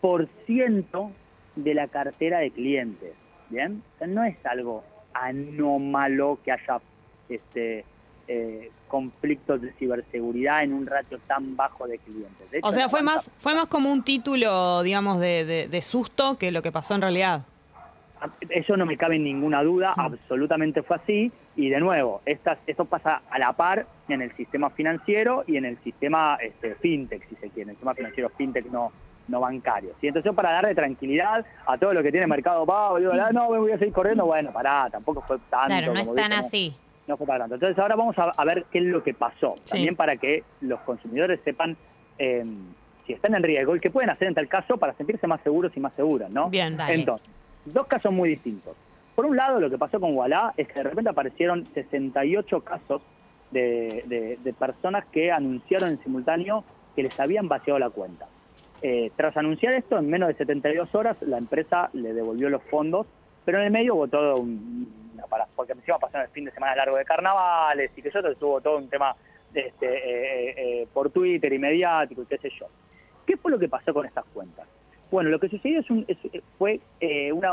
0,0002% 0.00 1.10
de 1.56 1.74
la 1.74 1.88
cartera 1.88 2.38
de 2.38 2.50
clientes. 2.50 3.12
¿Bien? 3.50 3.82
O 3.94 3.98
sea, 3.98 4.06
no 4.06 4.24
es 4.24 4.36
algo 4.46 4.82
anómalo 5.14 6.38
que 6.44 6.52
haya 6.52 6.80
este, 7.28 7.84
eh, 8.28 8.70
conflictos 8.88 9.60
de 9.60 9.72
ciberseguridad 9.72 10.62
en 10.62 10.72
un 10.72 10.86
ratio 10.86 11.18
tan 11.26 11.54
bajo 11.56 11.86
de 11.86 11.98
clientes. 11.98 12.50
De 12.50 12.58
hecho, 12.58 12.66
O 12.66 12.72
sea, 12.72 12.88
fue 12.88 13.02
más, 13.02 13.30
fue 13.38 13.54
más 13.54 13.66
como 13.66 13.92
un 13.92 14.02
título, 14.02 14.82
digamos, 14.82 15.20
de, 15.20 15.44
de- 15.44 15.68
de 15.68 15.82
susto 15.82 16.38
que 16.38 16.50
lo 16.50 16.62
que 16.62 16.72
pasó 16.72 16.94
en 16.94 17.02
realidad. 17.02 17.42
Eso 18.50 18.76
no 18.76 18.86
me 18.86 18.96
cabe 18.96 19.18
ninguna 19.18 19.62
duda, 19.62 19.94
Mm. 19.96 20.00
absolutamente 20.00 20.82
fue 20.82 20.96
así. 20.96 21.32
Y 21.56 21.68
de 21.68 21.80
nuevo, 21.80 22.22
estas, 22.24 22.58
esto 22.66 22.84
pasa 22.86 23.22
a 23.30 23.38
la 23.38 23.52
par 23.52 23.86
en 24.08 24.22
el 24.22 24.34
sistema 24.36 24.70
financiero 24.70 25.44
y 25.46 25.56
en 25.56 25.64
el 25.66 25.76
sistema 25.82 26.38
este, 26.40 26.74
fintech, 26.76 27.28
si 27.28 27.34
se 27.36 27.48
quiere, 27.50 27.62
en 27.64 27.68
el 27.70 27.74
sistema 27.76 27.94
financiero 27.94 28.30
fintech 28.30 28.66
no, 28.70 28.92
no 29.28 29.40
bancario. 29.40 29.90
¿sí? 30.00 30.08
Entonces, 30.08 30.32
para 30.34 30.52
darle 30.52 30.74
tranquilidad 30.74 31.44
a 31.66 31.78
todo 31.78 31.92
lo 31.94 32.02
que 32.02 32.10
tiene 32.10 32.26
Mercado 32.26 32.64
Pago, 32.66 32.98
digo, 32.98 33.12
ah, 33.12 33.30
no, 33.32 33.50
me 33.50 33.58
voy 33.58 33.72
a 33.72 33.78
seguir 33.78 33.92
corriendo, 33.94 34.26
bueno, 34.26 34.52
pará, 34.52 34.88
tampoco 34.90 35.22
fue 35.22 35.38
tanto. 35.50 35.66
Claro, 35.68 35.94
no 35.94 36.00
como 36.00 36.12
es 36.14 36.16
tan 36.22 36.30
dicen, 36.30 36.44
así. 36.44 36.76
no 37.06 37.16
fue 37.16 37.26
para 37.26 37.40
tanto. 37.40 37.54
Entonces 37.54 37.78
ahora 37.78 37.96
vamos 37.96 38.18
a, 38.18 38.30
a 38.36 38.44
ver 38.44 38.64
qué 38.70 38.78
es 38.78 38.84
lo 38.84 39.02
que 39.02 39.14
pasó, 39.14 39.54
Sí. 39.64 39.72
también 39.72 39.96
para 39.96 40.16
que 40.16 40.44
los 40.60 40.80
consumidores 40.80 41.40
sepan 41.44 41.76
eh, 42.18 42.44
si 43.06 43.12
están 43.12 43.34
en 43.34 43.42
riesgo 43.42 43.74
y 43.74 43.80
qué 43.80 43.90
pueden 43.90 44.10
hacer 44.10 44.28
en 44.28 44.34
tal 44.34 44.46
caso 44.48 44.76
para 44.76 44.92
sentirse 44.94 45.26
más 45.26 45.40
seguros 45.42 45.72
y 45.74 45.80
más 45.80 45.92
seguras, 45.94 46.30
¿no? 46.30 46.48
Bien. 46.50 46.76
Dale. 46.76 46.94
Entonces, 46.94 47.26
dos 47.64 47.86
casos 47.86 48.12
muy 48.12 48.28
distintos. 48.28 48.76
Por 49.16 49.26
un 49.26 49.36
lado, 49.36 49.60
lo 49.60 49.68
que 49.68 49.76
pasó 49.76 49.98
con 50.00 50.14
Wallah 50.16 50.52
es 50.56 50.68
que 50.68 50.74
de 50.74 50.82
repente 50.84 51.10
aparecieron 51.10 51.66
68 51.74 52.60
casos 52.62 53.02
de, 53.50 54.04
de- 54.06 54.38
de 54.42 54.52
personas 54.54 55.04
que 55.12 55.30
anunciaron 55.30 55.90
en 55.90 56.02
simultáneo 56.02 56.64
que 56.96 57.02
les 57.02 57.18
habían 57.20 57.48
vaciado 57.48 57.78
la 57.78 57.90
cuenta. 57.90 58.26
Eh, 58.82 59.10
tras 59.16 59.36
anunciar 59.36 59.74
esto, 59.74 59.96
en 59.98 60.10
menos 60.10 60.28
de 60.28 60.34
72 60.34 60.92
horas, 60.94 61.16
la 61.22 61.38
empresa 61.38 61.88
le 61.92 62.12
devolvió 62.12 62.50
los 62.50 62.62
fondos, 62.64 63.06
pero 63.44 63.58
en 63.58 63.64
el 63.66 63.70
medio 63.70 63.94
hubo 63.94 64.08
todo 64.08 64.36
un... 64.38 65.14
porque 65.54 65.72
encima 65.72 65.98
pasaron 65.98 66.26
el 66.26 66.32
fin 66.32 66.44
de 66.44 66.50
semana 66.50 66.74
largo 66.76 66.96
de 66.96 67.04
carnavales 67.04 67.90
y 67.96 68.02
que 68.02 68.10
yo 68.10 68.18
estuvo 68.20 68.60
todo 68.60 68.78
un 68.78 68.88
tema 68.88 69.14
este, 69.54 69.86
eh, 69.86 70.54
eh, 70.82 70.86
por 70.92 71.10
Twitter 71.10 71.52
y 71.52 71.58
mediático 71.58 72.22
y 72.22 72.26
qué 72.26 72.38
sé 72.38 72.50
yo. 72.58 72.66
¿Qué 73.26 73.36
fue 73.36 73.50
lo 73.52 73.58
que 73.58 73.68
pasó 73.68 73.94
con 73.94 74.04
estas 74.04 74.24
cuentas? 74.34 74.66
Bueno, 75.12 75.28
lo 75.30 75.38
que 75.38 75.48
sucedió 75.48 75.78
es 75.80 75.90
un- 75.90 76.04
es- 76.08 76.42
fue 76.58 76.80
un, 77.32 77.44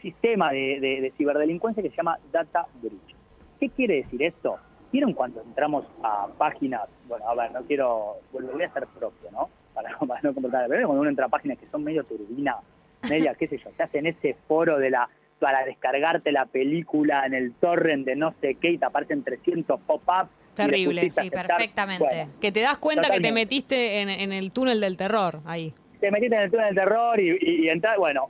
sistema 0.00 0.50
de, 0.50 0.80
de- 0.80 1.00
de 1.00 1.10
ciberdelincuencia 1.16 1.82
que 1.82 1.90
se 1.90 1.96
llama 1.96 2.18
Data 2.32 2.66
Breach. 2.82 3.14
¿Qué 3.60 3.70
quiere 3.70 3.96
decir 4.02 4.22
esto? 4.22 4.58
¿Vieron 4.92 5.12
cuando 5.12 5.40
entramos 5.40 5.86
a 6.02 6.26
páginas? 6.36 6.82
Bueno, 7.08 7.26
a 7.28 7.34
ver, 7.34 7.52
no 7.52 7.62
quiero, 7.62 8.16
bueno, 8.32 8.48
a 8.64 8.66
hacer 8.68 8.86
propio, 8.88 9.30
¿no? 9.32 9.48
Para, 9.74 9.98
para 9.98 10.20
no 10.22 10.32
completar. 10.32 10.66
Pero 10.68 10.86
cuando 10.86 11.00
uno 11.02 11.10
entra 11.10 11.26
a 11.26 11.28
páginas 11.28 11.58
que 11.58 11.66
son 11.66 11.82
medio 11.84 12.04
turbinas, 12.04 12.56
media, 13.08 13.34
qué 13.34 13.48
sé 13.48 13.58
yo, 13.58 13.70
te 13.76 13.82
hacen 13.82 14.06
ese 14.06 14.36
foro 14.48 14.78
de 14.78 14.90
la 14.90 15.08
para 15.40 15.64
descargarte 15.64 16.32
la 16.32 16.46
película 16.46 17.26
en 17.26 17.34
el 17.34 17.52
torrent 17.54 18.06
de 18.06 18.16
no 18.16 18.32
sé 18.40 18.54
qué 18.54 18.70
y 18.70 18.78
te 18.78 18.84
aparecen 18.86 19.22
300 19.24 19.78
pop-ups. 19.80 20.30
Terrible. 20.54 21.10
Sí, 21.10 21.28
perfectamente. 21.28 22.04
Bueno, 22.06 22.30
Que 22.40 22.52
te 22.52 22.60
das 22.60 22.78
cuenta 22.78 23.10
que 23.10 23.20
te 23.20 23.32
metiste 23.32 24.00
en, 24.00 24.08
en 24.08 24.32
el 24.32 24.52
túnel 24.52 24.80
del 24.80 24.96
terror 24.96 25.40
ahí. 25.44 25.74
te 26.00 26.10
metiste 26.12 26.36
en 26.36 26.42
el 26.42 26.50
túnel 26.52 26.66
del 26.66 26.76
terror 26.76 27.18
y, 27.20 27.30
y, 27.40 27.64
y 27.66 27.68
entrar, 27.68 27.98
bueno, 27.98 28.28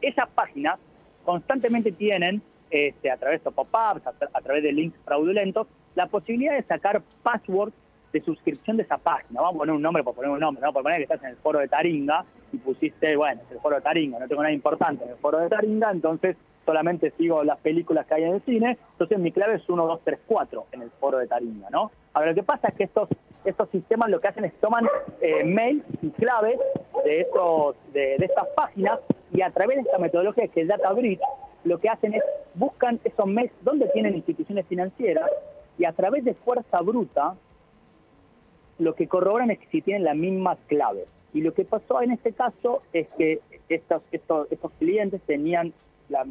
esas 0.00 0.28
páginas 0.30 0.78
constantemente 1.24 1.90
tienen, 1.92 2.40
este, 2.70 3.10
a 3.10 3.16
través 3.16 3.42
de 3.42 3.50
pop-ups, 3.50 4.06
a, 4.06 4.12
tra- 4.12 4.30
a 4.32 4.40
través 4.40 4.62
de 4.62 4.72
links 4.72 4.96
fraudulentos, 5.04 5.66
la 5.96 6.06
posibilidad 6.06 6.54
de 6.54 6.62
sacar 6.62 7.02
passwords 7.22 7.74
de 8.12 8.20
suscripción 8.20 8.76
de 8.76 8.84
esa 8.84 8.98
página. 8.98 9.40
Vamos 9.40 9.56
a 9.56 9.58
poner 9.58 9.74
un 9.74 9.82
nombre 9.82 10.02
por 10.02 10.14
poner 10.14 10.30
un 10.30 10.40
nombre, 10.40 10.62
¿no? 10.64 10.72
Por 10.72 10.82
poner 10.82 10.98
que 10.98 11.04
estás 11.04 11.22
en 11.22 11.30
el 11.30 11.36
foro 11.36 11.58
de 11.58 11.68
Taringa 11.68 12.24
y 12.52 12.58
pusiste, 12.58 13.16
bueno, 13.16 13.42
es 13.44 13.52
el 13.52 13.60
foro 13.60 13.76
de 13.76 13.82
Taringa, 13.82 14.18
no 14.18 14.28
tengo 14.28 14.42
nada 14.42 14.54
importante 14.54 15.04
en 15.04 15.10
el 15.10 15.16
foro 15.16 15.38
de 15.38 15.48
Taringa, 15.48 15.90
entonces 15.90 16.36
solamente 16.64 17.12
sigo 17.12 17.44
las 17.44 17.58
películas 17.58 18.06
que 18.06 18.14
hay 18.14 18.24
en 18.24 18.34
el 18.34 18.42
cine, 18.42 18.76
entonces 18.92 19.18
mi 19.18 19.30
clave 19.32 19.54
es 19.54 19.68
1, 19.68 19.86
2, 19.86 20.00
3, 20.02 20.18
4 20.26 20.66
en 20.72 20.82
el 20.82 20.90
foro 20.90 21.18
de 21.18 21.26
Taringa, 21.26 21.70
¿no? 21.70 21.90
Ahora, 22.12 22.30
lo 22.30 22.34
que 22.34 22.42
pasa 22.42 22.68
es 22.68 22.74
que 22.74 22.84
estos, 22.84 23.08
estos 23.44 23.68
sistemas 23.70 24.10
lo 24.10 24.20
que 24.20 24.28
hacen 24.28 24.44
es 24.44 24.54
toman 24.54 24.88
eh, 25.20 25.44
mails 25.44 25.84
y 26.02 26.10
claves 26.10 26.58
de, 27.04 27.20
estos, 27.20 27.76
de, 27.92 28.16
de 28.18 28.24
estas 28.24 28.48
páginas 28.48 28.98
y 29.32 29.42
a 29.42 29.50
través 29.50 29.76
de 29.76 29.82
esta 29.82 29.98
metodología 29.98 30.48
que 30.48 30.62
es 30.62 30.68
Data 30.68 30.92
Breach, 30.92 31.20
lo 31.64 31.78
que 31.78 31.88
hacen 31.88 32.14
es 32.14 32.22
buscan 32.54 33.00
esos 33.04 33.26
mails 33.26 33.52
donde 33.62 33.86
tienen 33.88 34.14
instituciones 34.14 34.66
financieras 34.66 35.30
y 35.78 35.84
a 35.84 35.92
través 35.92 36.24
de 36.24 36.34
fuerza 36.34 36.80
bruta 36.80 37.34
lo 38.78 38.94
que 38.94 39.06
corroboran 39.08 39.50
es 39.50 39.58
que 39.58 39.66
si 39.68 39.82
tienen 39.82 40.04
la 40.04 40.14
misma 40.14 40.56
clave. 40.66 41.06
Y 41.32 41.40
lo 41.42 41.52
que 41.54 41.64
pasó 41.64 42.00
en 42.02 42.12
este 42.12 42.32
caso 42.32 42.82
es 42.92 43.08
que 43.18 43.40
estos, 43.68 44.02
estos, 44.12 44.50
estos 44.50 44.72
clientes 44.78 45.20
tenían 45.26 45.72
la- 46.08 46.26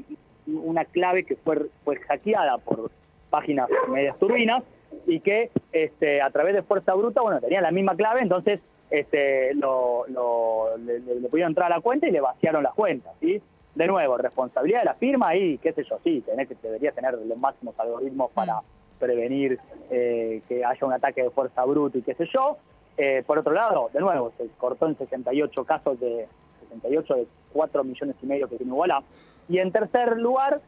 una 0.48 0.86
clave 0.86 1.24
que 1.24 1.36
fue, 1.36 1.68
fue 1.84 1.98
hackeada 1.98 2.58
por 2.60 2.92
páginas 3.30 3.68
medias 3.90 4.18
turbinas 4.20 4.64
y 5.08 5.20
que 5.20 5.50
este, 5.72 6.22
a 6.22 6.30
través 6.30 6.54
de 6.54 6.62
fuerza 6.64 6.94
bruta, 6.94 7.22
bueno, 7.22 7.42
tenían 7.42 7.64
la 7.64 7.72
misma 7.72 7.96
clave, 7.96 8.22
entonces 8.22 8.62
este, 8.90 9.54
lo, 9.56 10.06
le, 10.08 11.28
pudieron 11.30 11.52
entrar 11.52 11.72
a 11.72 11.76
la 11.78 11.82
cuenta 11.82 12.08
y 12.08 12.12
le 12.12 12.22
vaciaron 12.22 12.64
las 12.64 12.74
cuentas, 12.74 13.14
¿sí? 13.20 13.42
De 13.74 13.88
nuevo, 13.88 14.18
responsabilidad 14.18 14.80
de 14.80 14.86
la 14.86 14.94
firma 14.94 15.36
y 15.36 15.58
qué 15.58 15.74
sé 15.74 15.84
yo, 15.84 16.00
sí, 16.04 16.22
tenés 16.26 16.48
que, 16.48 16.56
debería 16.62 16.92
tener 16.92 17.14
los 17.14 17.38
máximos 17.38 17.78
algoritmos 17.78 18.32
para 18.32 18.62
prevenir 19.00 19.60
eh, 19.90 20.42
que 20.48 20.64
haya 20.64 20.86
un 20.86 20.94
ataque 20.94 21.24
de 21.24 21.30
fuerza 21.30 21.64
bruta 21.66 21.98
y 21.98 22.02
qué 22.02 22.14
sé 22.16 22.28
yo. 22.34 22.58
Eh, 22.98 23.24
por 23.26 23.38
otro 23.38 23.54
lado, 23.54 23.90
de 23.94 24.00
nuevo, 24.00 24.32
se 24.38 24.48
cortó 24.58 24.88
en 24.88 24.98
68 24.98 25.66
casos 25.66 26.00
de 26.00 26.28
68 26.70 27.16
de 27.16 27.28
4 27.54 27.84
millones 27.84 28.16
y 28.22 28.26
medio 28.26 28.48
que 28.48 28.58
tiene 28.58 28.72
Igualá. 28.72 29.04
Y 29.50 29.60
en 29.60 29.72
tercer 29.72 30.18
lugar, 30.18 30.62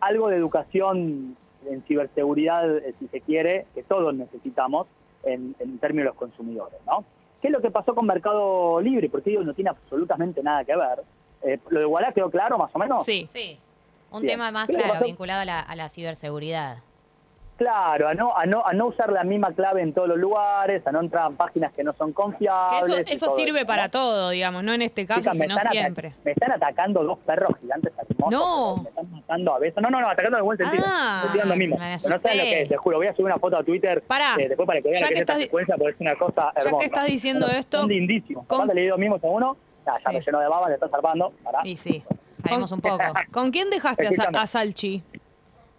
algo 0.00 0.28
de 0.28 0.36
educación 0.36 1.36
en 1.66 1.82
ciberseguridad, 1.84 2.78
eh, 2.78 2.94
si 2.98 3.08
se 3.08 3.20
quiere, 3.20 3.66
que 3.74 3.82
todos 3.82 4.14
necesitamos 4.14 4.86
en, 5.22 5.54
en 5.58 5.78
términos 5.78 6.04
de 6.04 6.08
los 6.10 6.16
consumidores, 6.16 6.78
¿no? 6.86 7.04
¿Qué 7.40 7.48
es 7.48 7.52
lo 7.52 7.60
que 7.60 7.70
pasó 7.70 7.94
con 7.94 8.06
Mercado 8.06 8.80
Libre? 8.80 9.08
Porque 9.08 9.30
ellos 9.30 9.44
no 9.44 9.54
tiene 9.54 9.70
absolutamente 9.70 10.42
nada 10.42 10.64
que 10.64 10.74
ver. 10.74 11.02
Eh, 11.42 11.58
¿Lo 11.70 11.78
de 11.80 11.86
Igualá 11.86 12.12
quedó 12.12 12.30
claro 12.30 12.58
más 12.58 12.70
o 12.74 12.78
menos? 12.78 13.04
Sí. 13.04 13.26
Sí. 13.28 13.58
Un 14.10 14.22
Bien. 14.22 14.34
tema 14.34 14.50
más 14.50 14.68
claro, 14.68 15.04
vinculado 15.04 15.42
a 15.42 15.44
la, 15.44 15.60
a 15.60 15.76
la 15.76 15.88
ciberseguridad. 15.88 16.78
Claro, 17.58 18.06
a 18.08 18.14
no, 18.14 18.36
a, 18.36 18.46
no, 18.46 18.64
a 18.64 18.72
no 18.72 18.86
usar 18.86 19.10
la 19.10 19.24
misma 19.24 19.52
clave 19.52 19.82
en 19.82 19.92
todos 19.92 20.06
los 20.08 20.16
lugares, 20.16 20.86
a 20.86 20.92
no 20.92 21.00
entrar 21.00 21.28
en 21.28 21.36
páginas 21.36 21.72
que 21.72 21.82
no 21.82 21.92
son 21.92 22.10
Que 22.10 22.14
confiables. 22.14 22.88
eso, 22.88 23.02
y 23.04 23.12
eso 23.14 23.26
todo 23.26 23.36
sirve 23.36 23.58
eso, 23.58 23.66
para 23.66 23.84
¿no? 23.86 23.90
todo, 23.90 24.30
digamos, 24.30 24.62
no 24.62 24.72
en 24.72 24.82
este 24.82 25.04
caso, 25.06 25.20
Chicas, 25.22 25.36
me 25.38 25.46
sino 25.48 25.58
siempre. 25.72 26.14
me 26.24 26.30
están 26.30 26.52
atacando 26.52 27.02
dos 27.02 27.18
perros 27.26 27.50
gigantes 27.60 27.92
hermosos. 27.98 28.30
No. 28.32 28.82
Me 28.84 28.88
están 28.90 29.10
matando 29.10 29.54
a 29.54 29.58
besos. 29.58 29.82
No, 29.82 29.90
no, 29.90 30.00
no, 30.00 30.08
atacando 30.08 30.38
en 30.38 30.44
buen 30.44 30.56
sentido. 30.56 30.84
Ah, 30.86 31.16
Estoy 31.24 31.32
tirando 31.32 31.56
me 31.56 31.64
Pero 31.66 31.78
no 31.80 31.98
saben 31.98 32.38
lo 32.38 32.44
que 32.44 32.62
es, 32.62 32.68
te 32.68 32.76
juro. 32.76 32.96
Voy 32.98 33.06
a 33.08 33.12
subir 33.12 33.26
una 33.26 33.38
foto 33.38 33.56
a 33.58 33.64
Twitter 33.64 34.02
Pará, 34.02 34.36
eh, 34.38 34.48
después 34.48 34.66
para 34.66 34.80
que 34.80 34.90
vean 34.90 35.00
ya 35.00 35.06
lo 35.06 35.08
que, 35.08 35.14
que 35.14 35.18
es 35.18 35.20
esta 35.28 35.36
secuencia, 35.38 35.76
porque 35.76 35.94
es 35.94 36.00
una 36.00 36.14
cosa 36.16 36.52
que 36.54 36.60
hermosa. 36.68 36.86
estás 36.86 37.06
diciendo 37.06 37.46
Bueno, 37.46 37.58
esto, 37.58 37.78
Son 37.80 37.88
lindísimos. 37.88 38.46
con- 38.46 38.68
le 38.68 38.82
digo 38.82 38.96
mimos 38.98 39.22
a 39.24 39.26
uno, 39.26 39.56
ya, 39.84 39.92
ya 39.94 39.98
Sí. 40.10 40.16
me 40.16 40.20
llenó 40.22 40.38
de 40.38 40.46
baba, 40.48 40.68
le 40.68 40.74
está 40.74 40.88
zarpando. 40.88 41.32
Pará. 41.42 41.60
Y 41.64 41.76
sí. 41.76 42.04
Sabemos 42.44 42.70
un 42.70 42.80
poco. 42.82 43.02
¿Con 43.32 43.50
quién 43.50 43.68
dejaste 43.68 44.06
a, 44.06 44.40
a 44.42 44.46
Salchi? 44.46 45.02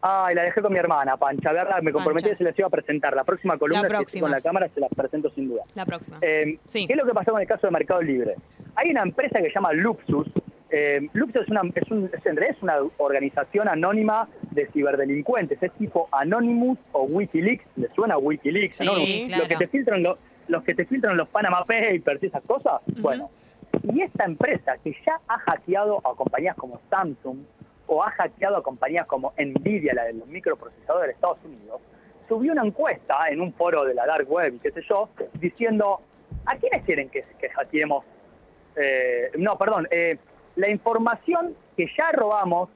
Ay, 0.01 0.33
la 0.35 0.43
dejé 0.43 0.61
con 0.61 0.71
mi 0.71 0.79
hermana, 0.79 1.17
Pancha. 1.17 1.51
Verla, 1.51 1.81
me 1.81 1.91
comprometí 1.91 2.23
Pancha. 2.23 2.37
que 2.37 2.43
se 2.43 2.49
las 2.49 2.57
iba 2.59 2.67
a 2.67 2.71
presentar. 2.71 3.13
La 3.15 3.23
próxima 3.25 3.57
columna, 3.57 3.81
La 3.83 3.87
si 3.89 3.93
próxima. 3.95 4.21
con 4.21 4.31
la 4.31 4.41
cámara, 4.41 4.69
se 4.73 4.79
las 4.79 4.89
presento 4.95 5.29
sin 5.31 5.49
duda. 5.49 5.63
La 5.75 5.85
próxima. 5.85 6.17
Eh, 6.21 6.57
Sí. 6.65 6.87
¿Qué 6.87 6.93
es 6.93 6.97
lo 6.97 7.05
que 7.05 7.13
pasó 7.13 7.31
con 7.31 7.41
el 7.41 7.47
caso 7.47 7.67
de 7.67 7.71
Mercado 7.71 8.01
Libre? 8.01 8.35
Hay 8.75 8.91
una 8.91 9.01
empresa 9.01 9.39
que 9.39 9.47
se 9.47 9.53
llama 9.55 9.73
Luxus. 9.73 10.27
Eh, 10.71 11.01
Luxus 11.13 11.41
es 11.41 11.49
una, 11.49 11.61
es, 11.75 11.91
un, 11.91 12.09
es, 12.13 12.61
una 12.61 12.75
organización 12.97 13.67
anónima 13.67 14.29
de 14.51 14.67
ciberdelincuentes. 14.71 15.61
Es 15.61 15.71
tipo 15.73 16.07
Anonymous 16.11 16.77
o 16.93 17.03
Wikileaks. 17.03 17.65
¿Le 17.75 17.89
suena 17.93 18.17
Wikileaks? 18.17 18.77
Sí, 18.77 18.83
Anonymous? 18.83 19.27
claro. 19.27 19.43
Lo 19.43 19.49
que 19.49 19.55
te 19.57 19.67
filtran 19.67 20.03
lo- 20.03 20.17
los 20.47 20.63
que 20.63 20.73
te 20.75 20.85
filtran 20.85 21.17
los 21.17 21.27
Panama 21.29 21.59
Papers 21.65 22.23
y 22.23 22.27
esas 22.27 22.41
cosas. 22.43 22.81
Bueno, 23.01 23.29
y 23.83 24.01
esta 24.01 24.25
empresa 24.25 24.77
que 24.83 24.95
ya 25.05 25.19
ha 25.27 25.37
hackeado 25.39 25.97
a 25.99 26.15
compañías 26.15 26.55
como 26.55 26.79
Samsung 26.89 27.39
o 27.91 28.03
ha 28.03 28.11
hackeado 28.11 28.57
a 28.57 28.63
compañías 28.63 29.05
como 29.07 29.33
Nvidia, 29.37 29.93
la 29.95 30.03
de 30.05 30.13
los 30.13 30.27
microprocesadores 30.27 31.07
de 31.07 31.13
Estados 31.13 31.39
Unidos, 31.43 31.81
subió 32.27 32.51
una 32.51 32.63
encuesta 32.63 33.27
en 33.29 33.41
un 33.41 33.51
foro 33.53 33.83
de 33.83 33.95
la 33.95 34.05
Dark 34.05 34.29
Web 34.31 34.53
y 34.55 34.59
qué 34.59 34.71
sé 34.71 34.81
yo, 34.87 35.09
diciendo, 35.33 35.99
¿a 36.45 36.55
quiénes 36.55 36.83
quieren 36.83 37.09
que, 37.09 37.25
que 37.39 37.49
hackeemos? 37.49 38.05
Eh, 38.75 39.31
no, 39.37 39.57
perdón, 39.57 39.87
eh, 39.91 40.17
la 40.55 40.69
información 40.69 41.55
que 41.75 41.87
ya 41.97 42.11
robamos 42.11 42.69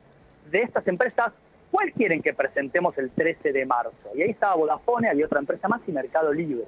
de 0.49 0.59
estas 0.63 0.87
empresas, 0.87 1.31
¿cuál 1.71 1.91
quieren 1.93 2.21
que 2.21 2.33
presentemos 2.33 2.97
el 2.97 3.11
13 3.11 3.51
de 3.53 3.65
marzo? 3.65 4.09
Y 4.15 4.23
ahí 4.23 4.31
estaba 4.31 4.55
Vodafone, 4.55 5.09
había 5.09 5.25
otra 5.27 5.39
empresa 5.39 5.67
más 5.67 5.81
y 5.87 5.91
Mercado 5.91 6.33
Libre. 6.33 6.65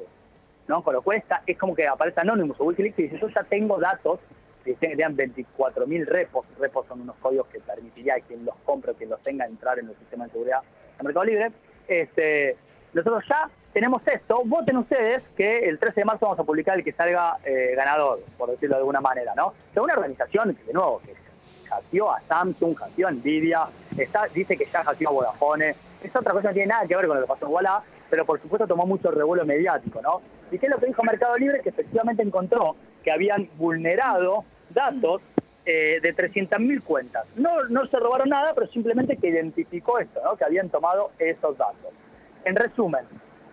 ¿no? 0.68 0.84
Con 0.84 0.94
lo 0.96 1.02
cual 1.04 1.18
está- 1.18 1.44
es 1.46 1.58
como 1.58 1.76
que 1.76 1.88
aparece 1.88 2.22
Anonymous 2.22 2.60
o 2.60 2.66
Wikileaks 2.66 2.98
y 3.00 3.04
dice, 3.04 3.20
yo 3.20 3.28
ya 3.30 3.44
tengo 3.44 3.78
datos, 3.78 4.20
que 4.66 4.74
tenían 4.74 5.16
24.000 5.16 6.06
repos, 6.06 6.46
repos 6.60 6.88
son 6.88 7.02
unos 7.02 7.16
códigos 7.18 7.48
que 7.48 7.60
permitiría 7.60 8.16
a 8.16 8.20
quien 8.20 8.44
los 8.44 8.56
compre 8.66 8.92
o 8.92 8.96
quien 8.96 9.12
los 9.12 9.22
tenga 9.22 9.46
entrar 9.46 9.78
en 9.78 9.88
los 9.88 9.98
sistemas 9.98 10.28
de 10.28 10.32
seguridad 10.34 10.62
de 10.98 11.04
Mercado 11.04 11.26
Libre. 11.26 11.52
Este, 11.88 12.58
nosotros 12.94 13.24
ya 13.30 13.50
tenemos 13.72 14.02
esto, 14.08 14.42
voten 14.44 14.78
ustedes 14.78 15.22
que 15.38 15.60
el 15.60 15.78
13 15.78 16.02
de 16.02 16.06
marzo 16.06 16.26
vamos 16.26 16.40
a 16.40 16.44
publicar 16.44 16.78
el 16.78 16.84
que 16.84 16.94
salga 16.94 17.38
eh, 17.46 17.74
ganador, 17.76 18.24
por 18.38 18.50
decirlo 18.50 18.76
de 18.76 18.80
alguna 18.80 19.02
manera, 19.02 19.34
¿no? 19.36 19.54
De 19.74 19.80
una 19.82 19.94
organización 19.94 20.58
de 20.66 20.74
nuevo, 20.74 21.00
que 21.06 21.14
hackeó 21.70 22.12
a 22.12 22.22
Samsung, 22.22 22.76
hackeó 22.76 23.08
a 23.08 23.12
Nvidia, 23.12 23.68
está, 23.98 24.28
dice 24.34 24.58
que 24.58 24.66
ya 24.66 24.84
hackeó 24.84 25.10
a 25.10 25.14
Vodafone, 25.14 25.76
es 26.02 26.16
otra 26.16 26.34
cosa 26.34 26.48
no 26.48 26.54
tiene 26.54 26.68
nada 26.68 26.88
que 26.88 26.96
ver 26.96 27.06
con 27.06 27.18
lo 27.18 27.24
que 27.24 27.28
pasó 27.28 27.46
en 27.46 27.54
Walla, 27.54 27.82
pero 28.10 28.26
por 28.26 28.42
supuesto 28.42 28.66
tomó 28.68 28.86
mucho 28.86 29.12
revuelo 29.12 29.46
mediático, 29.46 30.02
¿no? 30.02 30.22
¿Y 30.52 30.58
qué 30.58 30.68
es 30.68 30.72
lo 30.72 30.80
que 30.80 30.88
dijo 30.88 31.04
Mercado 31.04 31.38
Libre? 31.38 31.62
Que 31.62 31.70
efectivamente 31.70 32.24
encontró 32.24 32.76
que 33.04 33.12
habían 33.12 33.50
vulnerado 33.58 34.46
datos 34.70 35.22
eh, 35.66 36.00
de 36.02 36.16
300.000 36.16 36.84
cuentas. 36.84 37.26
No, 37.36 37.64
no 37.70 37.88
se 37.88 37.98
robaron 37.98 38.30
nada, 38.30 38.54
pero 38.54 38.68
simplemente 38.68 39.18
que 39.18 39.30
identificó 39.30 39.98
esto, 39.98 40.22
¿no? 40.24 40.36
Que 40.36 40.46
habían 40.46 40.70
tomado 40.70 41.12
esos 41.18 41.58
datos. 41.58 41.92
En 42.44 42.56
resumen, 42.56 43.06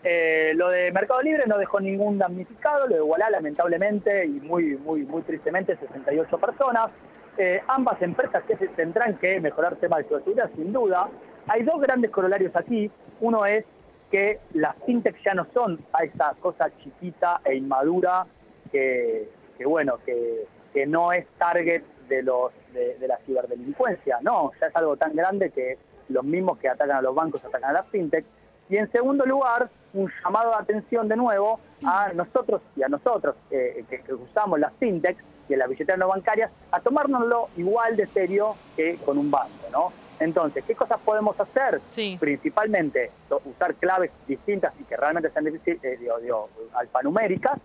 eh, 0.04 0.52
lo 0.54 0.68
de 0.68 0.92
Mercado 0.92 1.22
Libre 1.22 1.44
no 1.46 1.56
dejó 1.56 1.80
ningún 1.80 2.18
damnificado, 2.18 2.86
lo 2.86 2.96
de 2.96 3.02
Wallah 3.02 3.30
lamentablemente 3.30 4.26
y 4.26 4.40
muy, 4.40 4.76
muy, 4.76 5.04
muy 5.04 5.22
tristemente 5.22 5.76
68 5.76 6.38
personas. 6.38 6.90
Eh, 7.38 7.62
ambas 7.66 8.02
empresas 8.02 8.42
que 8.44 8.58
se 8.58 8.68
tendrán 8.68 9.16
que 9.16 9.40
mejorar 9.40 9.76
temas 9.76 10.00
de 10.00 10.04
ciberseguridad, 10.04 10.50
sin 10.54 10.72
duda. 10.72 11.08
Hay 11.46 11.62
dos 11.62 11.80
grandes 11.80 12.10
corolarios 12.10 12.54
aquí. 12.54 12.90
Uno 13.20 13.46
es 13.46 13.64
que 14.10 14.40
las 14.52 14.76
fintechs 14.84 15.18
ya 15.24 15.32
no 15.32 15.46
son 15.54 15.80
a 15.94 16.04
esa 16.04 16.34
cosa 16.40 16.70
chiquita 16.82 17.40
e 17.42 17.54
inmadura 17.54 18.26
que, 18.70 19.30
que 19.56 19.64
bueno, 19.64 19.98
que, 20.04 20.46
que 20.72 20.86
no 20.86 21.12
es 21.12 21.26
target 21.38 21.82
de 22.08 22.22
los 22.22 22.52
de, 22.72 22.96
de 22.98 23.08
la 23.08 23.18
ciberdelincuencia. 23.18 24.18
No, 24.22 24.52
ya 24.60 24.66
es 24.66 24.76
algo 24.76 24.96
tan 24.96 25.14
grande 25.14 25.50
que 25.50 25.78
los 26.08 26.24
mismos 26.24 26.58
que 26.58 26.68
atacan 26.68 26.96
a 26.96 27.02
los 27.02 27.14
bancos 27.14 27.44
atacan 27.44 27.70
a 27.70 27.72
las 27.72 27.86
fintechs. 27.88 28.26
Y 28.68 28.76
en 28.76 28.90
segundo 28.90 29.26
lugar, 29.26 29.68
un 29.92 30.10
llamado 30.22 30.50
de 30.50 30.56
atención 30.56 31.08
de 31.08 31.16
nuevo 31.16 31.60
a 31.84 32.10
nosotros 32.14 32.62
y 32.76 32.82
a 32.82 32.88
nosotros 32.88 33.36
eh, 33.50 33.84
que, 33.88 34.00
que 34.00 34.14
usamos 34.14 34.58
las 34.58 34.72
fintechs 34.74 35.22
y 35.48 35.56
las 35.56 35.68
billeteras 35.68 35.98
no 35.98 36.08
bancarias 36.08 36.50
a 36.70 36.80
tomárnoslo 36.80 37.48
igual 37.56 37.96
de 37.96 38.06
serio 38.06 38.56
que 38.76 38.96
con 39.04 39.18
un 39.18 39.30
banco, 39.30 39.68
¿no? 39.70 39.92
Entonces, 40.20 40.64
¿qué 40.64 40.74
cosas 40.74 40.98
podemos 41.04 41.38
hacer? 41.40 41.80
Sí. 41.90 42.16
Principalmente 42.18 43.10
usar 43.44 43.74
claves 43.74 44.12
distintas 44.28 44.72
y 44.80 44.84
que 44.84 44.96
realmente 44.96 45.30
sean 45.30 45.44
difícil, 45.44 45.80
eh, 45.82 45.96
digo, 45.98 46.18
digo, 46.20 46.48
alfanuméricas. 46.74 47.58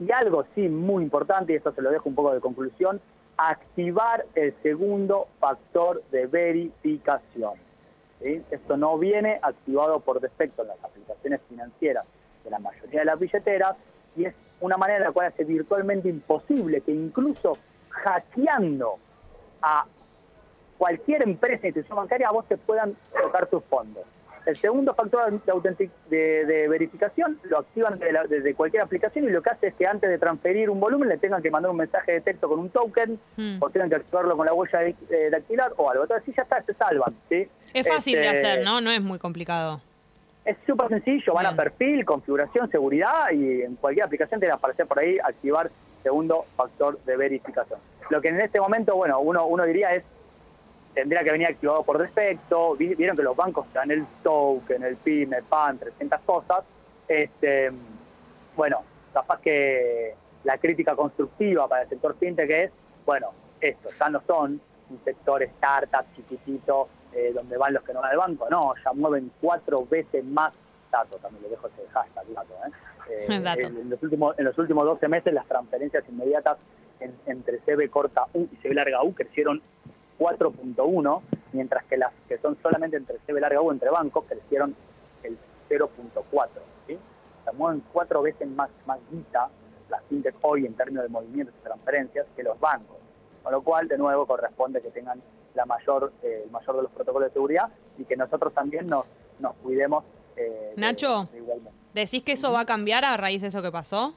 Y 0.00 0.10
algo 0.12 0.44
sí 0.54 0.68
muy 0.68 1.04
importante, 1.04 1.52
y 1.52 1.56
esto 1.56 1.72
se 1.72 1.82
lo 1.82 1.90
dejo 1.90 2.08
un 2.08 2.14
poco 2.14 2.32
de 2.32 2.40
conclusión, 2.40 3.00
activar 3.36 4.26
el 4.34 4.54
segundo 4.62 5.28
factor 5.38 6.02
de 6.10 6.26
verificación. 6.26 7.54
Esto 8.20 8.76
no 8.76 8.98
viene 8.98 9.38
activado 9.42 10.00
por 10.00 10.20
defecto 10.20 10.62
en 10.62 10.68
las 10.68 10.84
aplicaciones 10.84 11.40
financieras 11.48 12.04
de 12.44 12.50
la 12.50 12.58
mayoría 12.58 13.00
de 13.00 13.06
las 13.06 13.18
billeteras 13.18 13.76
y 14.14 14.26
es 14.26 14.34
una 14.60 14.76
manera 14.76 14.98
en 14.98 15.04
la 15.04 15.12
cual 15.12 15.28
hace 15.28 15.44
virtualmente 15.44 16.08
imposible 16.08 16.82
que 16.82 16.92
incluso 16.92 17.52
hackeando 17.90 18.98
a 19.62 19.86
cualquier 20.76 21.22
empresa 21.22 21.66
institución 21.66 21.96
bancaria 21.96 22.28
a 22.28 22.32
vos 22.32 22.46
te 22.46 22.58
puedan 22.58 22.94
tocar 23.22 23.46
tus 23.46 23.64
fondos. 23.64 24.04
El 24.46 24.56
segundo 24.56 24.94
factor 24.94 25.30
de, 25.30 25.52
autentic- 25.52 25.90
de- 26.08 26.44
de 26.46 26.68
verificación 26.68 27.38
lo 27.44 27.58
activan 27.58 27.98
desde, 27.98 28.12
la- 28.12 28.24
desde 28.24 28.54
cualquier 28.54 28.82
aplicación 28.82 29.24
y 29.26 29.28
lo 29.30 29.42
que 29.42 29.50
hace 29.50 29.66
es 29.68 29.74
que 29.74 29.86
antes 29.86 30.08
de 30.08 30.18
transferir 30.18 30.70
un 30.70 30.80
volumen 30.80 31.08
le 31.08 31.18
tengan 31.18 31.42
que 31.42 31.50
mandar 31.50 31.70
un 31.70 31.76
mensaje 31.76 32.12
de 32.12 32.20
texto 32.22 32.48
con 32.48 32.58
un 32.58 32.70
token 32.70 33.18
Mm. 33.36 33.56
o 33.60 33.70
tengan 33.70 33.88
que 33.90 33.96
activarlo 33.96 34.36
con 34.36 34.46
la 34.46 34.54
huella 34.54 34.78
de- 34.80 34.94
eh, 35.10 35.28
dactilar 35.30 35.72
o 35.76 35.90
algo. 35.90 36.04
Entonces, 36.04 36.24
sí, 36.26 36.32
ya 36.36 36.42
está, 36.44 36.62
se 36.62 36.74
salvan. 36.74 37.14
¿sí? 37.28 37.46
Es 37.74 37.86
fácil 37.86 38.14
de 38.16 38.26
Este, 38.28 38.46
hacer, 38.46 38.64
¿no? 38.64 38.80
No 38.80 38.90
es 38.90 39.00
muy 39.02 39.18
complicado. 39.18 39.80
Es 40.44 40.56
súper 40.66 40.88
sencillo, 40.88 41.34
van 41.34 41.46
a 41.46 41.54
perfil, 41.54 42.04
configuración, 42.06 42.70
seguridad 42.70 43.30
y 43.30 43.62
en 43.62 43.76
cualquier 43.76 44.06
aplicación 44.06 44.40
te 44.40 44.46
va 44.46 44.54
a 44.54 44.56
aparecer 44.56 44.86
por 44.86 44.98
ahí 44.98 45.18
activar 45.22 45.70
segundo 46.02 46.46
factor 46.56 46.98
de 47.04 47.14
verificación. 47.16 47.78
Lo 48.08 48.22
que 48.22 48.28
en 48.28 48.40
este 48.40 48.58
momento, 48.58 48.96
bueno, 48.96 49.20
uno, 49.20 49.44
uno 49.46 49.64
diría 49.66 49.94
es, 49.94 50.02
tendría 50.94 51.22
que 51.24 51.32
venir 51.32 51.46
activado 51.48 51.82
por 51.82 51.98
defecto, 51.98 52.74
Vi- 52.76 52.94
vieron 52.94 53.16
que 53.16 53.22
los 53.22 53.36
bancos 53.36 53.66
te 53.72 53.78
dan 53.78 53.90
el 53.90 54.04
token, 54.22 54.82
el 54.82 54.98
el 55.04 55.42
PAN, 55.44 55.78
300 55.78 56.20
cosas, 56.20 56.64
este, 57.08 57.70
bueno, 58.56 58.82
capaz 59.12 59.40
que 59.40 60.14
la 60.44 60.58
crítica 60.58 60.94
constructiva 60.96 61.68
para 61.68 61.82
el 61.82 61.88
sector 61.88 62.16
fintech 62.18 62.50
es, 62.50 62.70
bueno, 63.06 63.32
esto, 63.60 63.90
ya 63.98 64.08
no 64.08 64.22
son 64.26 64.60
un 64.90 65.00
sector 65.04 65.42
startup 65.42 66.04
chiquitito 66.16 66.88
eh, 67.12 67.32
donde 67.34 67.56
van 67.56 67.74
los 67.74 67.82
que 67.82 67.92
no 67.92 68.00
van 68.00 68.10
al 68.12 68.16
banco, 68.18 68.48
no, 68.50 68.74
ya 68.84 68.92
mueven 68.92 69.30
cuatro 69.40 69.84
veces 69.86 70.24
más 70.24 70.52
datos, 70.90 71.20
también 71.20 71.42
le 71.44 71.50
dejo 71.50 71.68
ese 71.68 71.86
hashtag 71.92 72.26
dato, 72.34 72.54
¿eh? 72.66 72.70
Eh, 73.10 73.40
Dato. 73.40 73.66
En, 73.66 73.90
los 73.90 74.00
últimos, 74.04 74.38
en 74.38 74.44
los 74.44 74.56
últimos 74.56 74.84
12 74.84 75.08
meses 75.08 75.34
las 75.34 75.44
transferencias 75.46 76.04
inmediatas 76.08 76.58
en- 77.00 77.16
entre 77.26 77.58
CB 77.58 77.90
corta 77.90 78.26
U 78.34 78.46
y 78.52 78.56
CB 78.62 78.72
larga 78.74 79.02
U 79.02 79.12
crecieron 79.14 79.60
4.1, 80.20 81.22
mientras 81.52 81.82
que 81.84 81.96
las 81.96 82.12
que 82.28 82.38
son 82.38 82.56
solamente 82.62 82.98
entre 82.98 83.18
CB 83.26 83.40
larga 83.40 83.62
U 83.62 83.72
entre 83.72 83.88
bancos 83.90 84.24
crecieron 84.28 84.76
el 85.22 85.38
0.4. 85.68 86.48
¿sí? 86.86 86.94
O 86.94 87.44
sea, 87.44 87.52
mueven 87.54 87.82
cuatro 87.92 88.20
veces 88.22 88.46
más, 88.48 88.68
más 88.86 88.98
guita 89.10 89.48
las 89.88 90.04
fintech 90.04 90.34
hoy 90.42 90.66
en 90.66 90.74
términos 90.74 91.02
de 91.04 91.08
movimientos 91.08 91.54
y 91.58 91.64
transferencias 91.64 92.26
que 92.36 92.42
los 92.42 92.60
bancos. 92.60 92.98
Con 93.42 93.52
lo 93.52 93.62
cual, 93.62 93.88
de 93.88 93.96
nuevo, 93.96 94.26
corresponde 94.26 94.82
que 94.82 94.90
tengan 94.90 95.20
la 95.54 95.64
mayor, 95.64 96.12
eh, 96.22 96.42
el 96.44 96.50
mayor 96.50 96.76
de 96.76 96.82
los 96.82 96.92
protocolos 96.92 97.28
de 97.30 97.32
seguridad 97.32 97.68
y 97.98 98.04
que 98.04 98.16
nosotros 98.16 98.52
también 98.52 98.86
nos, 98.86 99.06
nos 99.40 99.54
cuidemos. 99.56 100.04
eh, 100.36 100.74
Nacho. 100.76 101.28
de. 101.32 101.70
¿Decís 101.94 102.22
que 102.22 102.32
eso 102.32 102.52
va 102.52 102.60
a 102.60 102.66
cambiar 102.66 103.04
a 103.04 103.16
raíz 103.16 103.40
de 103.40 103.48
eso 103.48 103.62
que 103.62 103.72
pasó? 103.72 104.14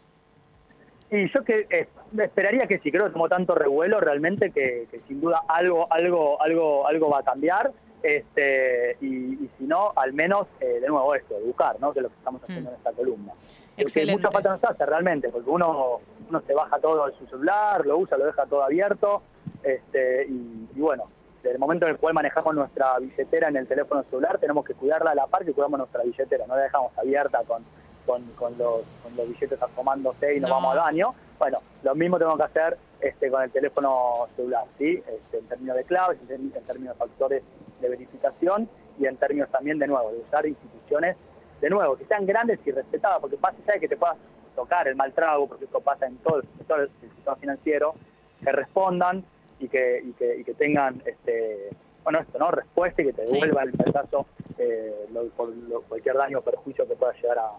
Y 1.09 1.31
yo 1.33 1.43
que 1.43 1.65
eh, 1.69 1.87
esperaría 2.17 2.67
que 2.67 2.79
sí, 2.79 2.91
creo 2.91 3.05
que 3.05 3.11
tomó 3.11 3.27
tanto 3.29 3.55
revuelo 3.55 3.99
realmente 3.99 4.51
que, 4.51 4.87
que 4.91 4.99
sin 5.07 5.21
duda 5.21 5.41
algo, 5.47 5.87
algo, 5.91 6.41
algo, 6.41 6.87
algo 6.87 7.09
va 7.09 7.19
a 7.19 7.23
cambiar. 7.23 7.71
Este, 8.01 8.97
y, 9.01 9.05
y 9.45 9.49
si 9.57 9.63
no, 9.63 9.93
al 9.95 10.11
menos, 10.13 10.47
eh, 10.59 10.79
de 10.81 10.87
nuevo 10.89 11.15
esto, 11.15 11.37
educar, 11.37 11.77
¿no? 11.79 11.93
Que 11.93 11.99
es 11.99 12.03
lo 12.03 12.09
que 12.09 12.15
estamos 12.17 12.43
haciendo 12.43 12.69
Mm. 12.69 12.73
en 12.73 12.77
esta 12.77 12.91
columna. 12.91 13.33
Excelente. 13.77 14.21
mucha 14.21 14.29
falta 14.31 14.49
nos 14.49 14.63
hace 14.63 14.85
realmente, 14.85 15.29
porque 15.29 15.49
uno, 15.49 15.99
uno 16.29 16.41
se 16.45 16.53
baja 16.53 16.77
todo 16.79 17.07
de 17.07 17.13
su 17.17 17.25
celular, 17.27 17.85
lo 17.85 17.97
usa, 17.97 18.17
lo 18.17 18.25
deja 18.25 18.45
todo 18.45 18.61
abierto, 18.63 19.23
este, 19.63 20.25
y, 20.27 20.67
y 20.75 20.79
bueno, 20.79 21.05
desde 21.41 21.53
el 21.55 21.59
momento 21.59 21.85
en 21.85 21.93
el 21.93 21.97
cual 21.97 22.13
manejamos 22.13 22.53
nuestra 22.53 22.99
billetera 22.99 23.47
en 23.47 23.55
el 23.57 23.67
teléfono 23.67 24.03
celular, 24.09 24.37
tenemos 24.37 24.65
que 24.65 24.73
cuidarla 24.75 25.11
a 25.11 25.15
la 25.15 25.27
par 25.27 25.43
que 25.45 25.53
cuidamos 25.53 25.77
nuestra 25.79 26.03
billetera, 26.03 26.45
no 26.45 26.55
la 26.55 26.63
dejamos 26.63 26.91
abierta 26.97 27.41
con, 27.47 27.63
con, 28.05 28.21
con 28.35 28.57
los, 28.57 28.81
con 29.01 29.15
los 29.15 29.27
billetes 29.29 29.61
asomándose 29.61 30.35
y 30.35 30.39
nos 30.41 30.49
No. 30.49 30.55
vamos 30.57 30.73
al 30.73 30.79
baño. 30.79 31.15
Bueno, 31.39 31.59
lo 31.83 31.95
mismo 31.95 32.17
tenemos 32.17 32.37
que 32.37 32.45
hacer 32.45 32.77
este, 33.01 33.29
con 33.29 33.41
el 33.43 33.51
teléfono 33.51 34.27
celular, 34.35 34.65
¿sí? 34.77 35.03
Este, 35.07 35.39
en 35.39 35.47
términos 35.47 35.75
de 35.75 35.83
claves, 35.83 36.17
en, 36.29 36.51
términos 36.51 36.95
de 36.95 36.99
factores 36.99 37.43
de 37.81 37.89
verificación 37.89 38.69
y 38.99 39.05
en 39.07 39.17
términos 39.17 39.49
también, 39.49 39.79
de 39.79 39.87
nuevo, 39.87 40.11
de 40.11 40.19
usar 40.19 40.45
instituciones, 40.45 41.17
de 41.59 41.69
nuevo, 41.69 41.97
que 41.97 42.05
sean 42.05 42.25
grandes 42.25 42.59
y 42.65 42.71
respetadas, 42.71 43.19
porque 43.19 43.37
allá 43.41 43.73
de 43.73 43.79
que 43.79 43.87
te 43.87 43.97
puedas 43.97 44.17
tocar 44.55 44.87
el 44.87 44.95
mal 44.95 45.11
trago, 45.13 45.47
porque 45.47 45.65
esto 45.65 45.81
pasa 45.81 46.05
en 46.05 46.17
todo 46.17 46.37
el 46.37 46.47
sector, 46.57 46.79
el 46.81 46.89
sistema 47.09 47.35
financiero, 47.35 47.95
que 48.43 48.51
respondan 48.51 49.23
y 49.59 49.67
que, 49.67 50.01
y 50.03 50.11
que, 50.13 50.37
y 50.37 50.43
que 50.43 50.53
tengan, 50.53 51.01
este, 51.05 51.69
bueno, 52.03 52.19
esto, 52.19 52.37
¿no? 52.37 52.51
Respuesta 52.51 53.01
y 53.01 53.05
que 53.05 53.13
te 53.13 53.27
Sí. 53.27 53.33
devuelva 53.33 53.63
el 53.63 53.93
caso 53.93 54.25
eh, 54.57 55.07
por 55.35 55.51
cualquier 55.87 56.15
daño 56.15 56.39
o 56.39 56.41
perjuicio 56.41 56.87
que 56.87 56.95
pueda 56.95 57.13
llegar 57.13 57.39
a. 57.39 57.51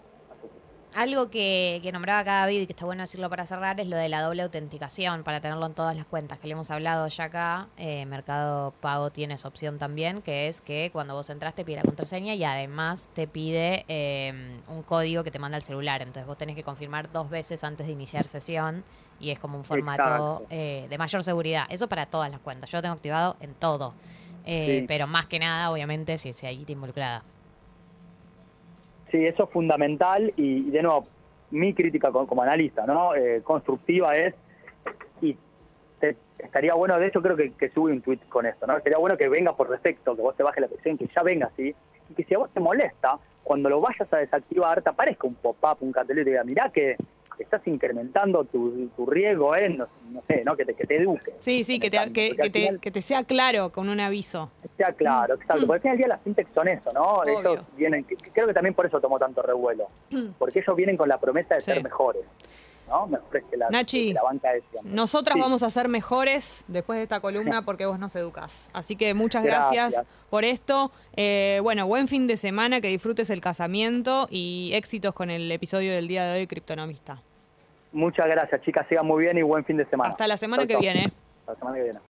Algo 0.94 1.28
que, 1.28 1.80
que 1.82 1.90
nombraba 1.90 2.20
acá 2.20 2.40
David 2.40 2.62
y 2.62 2.66
que 2.66 2.72
está 2.72 2.84
bueno 2.84 3.02
decirlo 3.02 3.28
para 3.28 3.46
cerrar 3.46 3.80
es 3.80 3.88
lo 3.88 3.96
de 3.96 4.08
la 4.08 4.22
doble 4.22 4.42
autenticación 4.42 5.24
para 5.24 5.40
tenerlo 5.40 5.66
en 5.66 5.74
todas 5.74 5.96
las 5.96 6.06
cuentas 6.06 6.38
que 6.38 6.46
le 6.46 6.52
hemos 6.52 6.70
hablado 6.70 7.08
ya 7.08 7.24
acá. 7.24 7.66
Eh, 7.76 8.06
Mercado 8.06 8.72
Pago 8.80 9.10
tiene 9.10 9.34
esa 9.34 9.48
opción 9.48 9.78
también, 9.78 10.22
que 10.22 10.46
es 10.46 10.60
que 10.60 10.90
cuando 10.92 11.14
vos 11.14 11.28
entras 11.30 11.54
te 11.54 11.64
pide 11.64 11.78
la 11.78 11.82
contraseña 11.82 12.34
y 12.34 12.44
además 12.44 13.10
te 13.12 13.26
pide 13.26 13.84
eh, 13.88 14.56
un 14.68 14.84
código 14.84 15.24
que 15.24 15.32
te 15.32 15.40
manda 15.40 15.56
el 15.56 15.64
celular. 15.64 16.00
Entonces 16.00 16.26
vos 16.26 16.38
tenés 16.38 16.54
que 16.54 16.62
confirmar 16.62 17.10
dos 17.10 17.28
veces 17.28 17.64
antes 17.64 17.88
de 17.88 17.92
iniciar 17.92 18.26
sesión 18.26 18.84
y 19.18 19.30
es 19.30 19.40
como 19.40 19.58
un 19.58 19.64
formato 19.64 20.46
eh, 20.48 20.86
de 20.88 20.98
mayor 20.98 21.24
seguridad. 21.24 21.66
Eso 21.70 21.88
para 21.88 22.06
todas 22.06 22.30
las 22.30 22.38
cuentas. 22.38 22.70
Yo 22.70 22.78
lo 22.78 22.82
tengo 22.82 22.94
activado 22.94 23.36
en 23.40 23.54
todo. 23.54 23.94
Eh, 24.46 24.80
Sí. 24.80 24.84
Pero 24.86 25.06
más 25.06 25.26
que 25.26 25.38
nada, 25.38 25.70
obviamente, 25.70 26.18
si, 26.18 26.32
si 26.32 26.46
ahí 26.46 26.64
te 26.64 26.72
involucrada. 26.72 27.24
Sí, 29.14 29.24
eso 29.24 29.44
es 29.44 29.50
fundamental 29.50 30.32
y, 30.36 30.70
de 30.72 30.82
nuevo, 30.82 31.06
mi 31.52 31.72
crítica 31.72 32.10
co- 32.10 32.26
como, 32.26 32.42
analista, 32.42 32.84
¿no? 32.84 33.14
Eh, 33.14 33.42
constructiva 33.44 34.12
es, 34.16 34.34
y 35.20 35.36
te- 36.00 36.16
estaría 36.36 36.74
bueno, 36.74 36.98
de 36.98 37.06
hecho 37.06 37.22
creo 37.22 37.36
que, 37.36 37.52
que 37.52 37.68
sube 37.68 37.92
un 37.92 38.00
tweet 38.02 38.18
con 38.28 38.44
esto, 38.44 38.66
¿no? 38.66 38.80
Sería 38.80 38.98
bueno 38.98 39.16
que 39.16 39.28
venga 39.28 39.54
por 39.54 39.68
defecto, 39.70 40.16
que 40.16 40.22
vos 40.22 40.36
te 40.36 40.42
bajes 40.42 40.62
la 40.62 40.66
aplicación, 40.66 40.98
que 40.98 41.08
ya 41.14 41.22
venga 41.22 41.46
así, 41.46 41.72
y 42.10 42.14
que 42.14 42.24
si 42.24 42.34
a 42.34 42.38
vos 42.38 42.50
te 42.52 42.58
molesta, 42.58 43.16
cuando 43.44 43.70
lo 43.70 43.80
vayas 43.80 44.12
a 44.12 44.16
desactivar, 44.16 44.82
te 44.82 44.90
aparezca 44.90 45.28
un 45.28 45.36
pop-up, 45.36 45.76
un 45.82 45.92
cartelito 45.92 46.22
y 46.22 46.24
te 46.24 46.30
diga, 46.30 46.42
mirá 46.42 46.70
que 46.70 46.96
estás 47.42 47.66
incrementando 47.66 48.44
tu, 48.44 48.88
tu 48.96 49.06
riesgo 49.06 49.56
en, 49.56 49.78
no, 49.78 49.88
no 50.10 50.22
sé, 50.28 50.42
¿no? 50.44 50.56
Que 50.56 50.64
te, 50.64 50.74
que 50.74 50.84
te 50.86 50.96
eduque. 50.96 51.34
Sí, 51.40 51.64
sí, 51.64 51.80
que 51.80 51.90
te, 51.90 51.98
que, 52.12 52.36
que 52.36 52.50
te, 52.50 52.60
final- 52.60 52.80
que 52.80 52.90
te 52.90 53.00
sea 53.00 53.24
claro 53.24 53.70
con 53.72 53.88
un 53.88 53.98
aviso. 54.00 54.50
sea 54.76 54.92
claro, 54.92 55.34
exacto. 55.34 55.66
Porque 55.66 55.76
al 55.76 55.80
final 55.82 55.96
del 55.96 55.98
día 55.98 56.08
las 56.08 56.22
fintechs 56.22 56.50
son 56.54 56.68
eso, 56.68 56.92
¿no? 56.92 57.02
Obvio. 57.16 57.40
Ellos 57.40 57.60
vienen, 57.76 58.04
que- 58.04 58.16
que 58.16 58.30
creo 58.30 58.46
que 58.46 58.54
también 58.54 58.74
por 58.74 58.86
eso 58.86 59.00
tomó 59.00 59.18
tanto 59.18 59.42
revuelo. 59.42 59.88
Porque 60.38 60.60
ellos 60.60 60.76
vienen 60.76 60.96
con 60.96 61.08
la 61.08 61.18
promesa 61.18 61.54
de 61.56 61.60
Sí. 61.60 61.72
ser 61.72 61.82
mejores, 61.82 62.22
¿no? 62.88 63.06
Mejores 63.06 63.44
que 63.50 63.56
la, 63.56 63.70
Nachi, 63.70 64.08
que 64.08 64.14
la 64.14 64.22
banca 64.22 64.52
de 64.52 64.62
siempre. 64.70 64.92
Nosotras 64.92 65.34
Sí. 65.34 65.40
vamos 65.40 65.62
a 65.62 65.70
ser 65.70 65.88
mejores 65.88 66.64
después 66.68 66.98
de 66.98 67.02
esta 67.04 67.20
columna 67.20 67.62
porque 67.64 67.86
vos 67.86 67.98
nos 67.98 68.14
educás. 68.16 68.70
Así 68.72 68.96
que 68.96 69.14
muchas 69.14 69.42
gracias, 69.44 69.92
Gracias. 69.94 70.06
por 70.30 70.44
esto. 70.44 70.90
Eh, 71.16 71.60
bueno, 71.62 71.86
buen 71.86 72.08
fin 72.08 72.26
de 72.26 72.36
semana, 72.36 72.80
que 72.80 72.88
disfrutes 72.88 73.30
el 73.30 73.40
casamiento 73.40 74.26
y 74.30 74.70
éxitos 74.74 75.14
con 75.14 75.30
el 75.30 75.50
episodio 75.50 75.92
del 75.94 76.08
día 76.08 76.24
de 76.26 76.40
hoy, 76.40 76.46
Criptonomista. 76.46 77.22
Muchas 77.94 78.26
gracias, 78.26 78.60
chicas. 78.62 78.86
Sigan 78.88 79.06
muy 79.06 79.22
bien 79.24 79.38
y 79.38 79.42
buen 79.42 79.64
fin 79.64 79.76
de 79.76 79.86
semana. 79.86 80.10
Hasta 80.10 80.26
la 80.26 80.36
semana 80.36 80.62
Chau, 80.62 80.66
que 80.66 80.72
chau. 80.74 80.80
viene. 80.82 81.12
Hasta 81.40 81.52
la 81.52 81.58
semana 81.58 81.76
que 81.76 81.82
viene. 81.84 81.98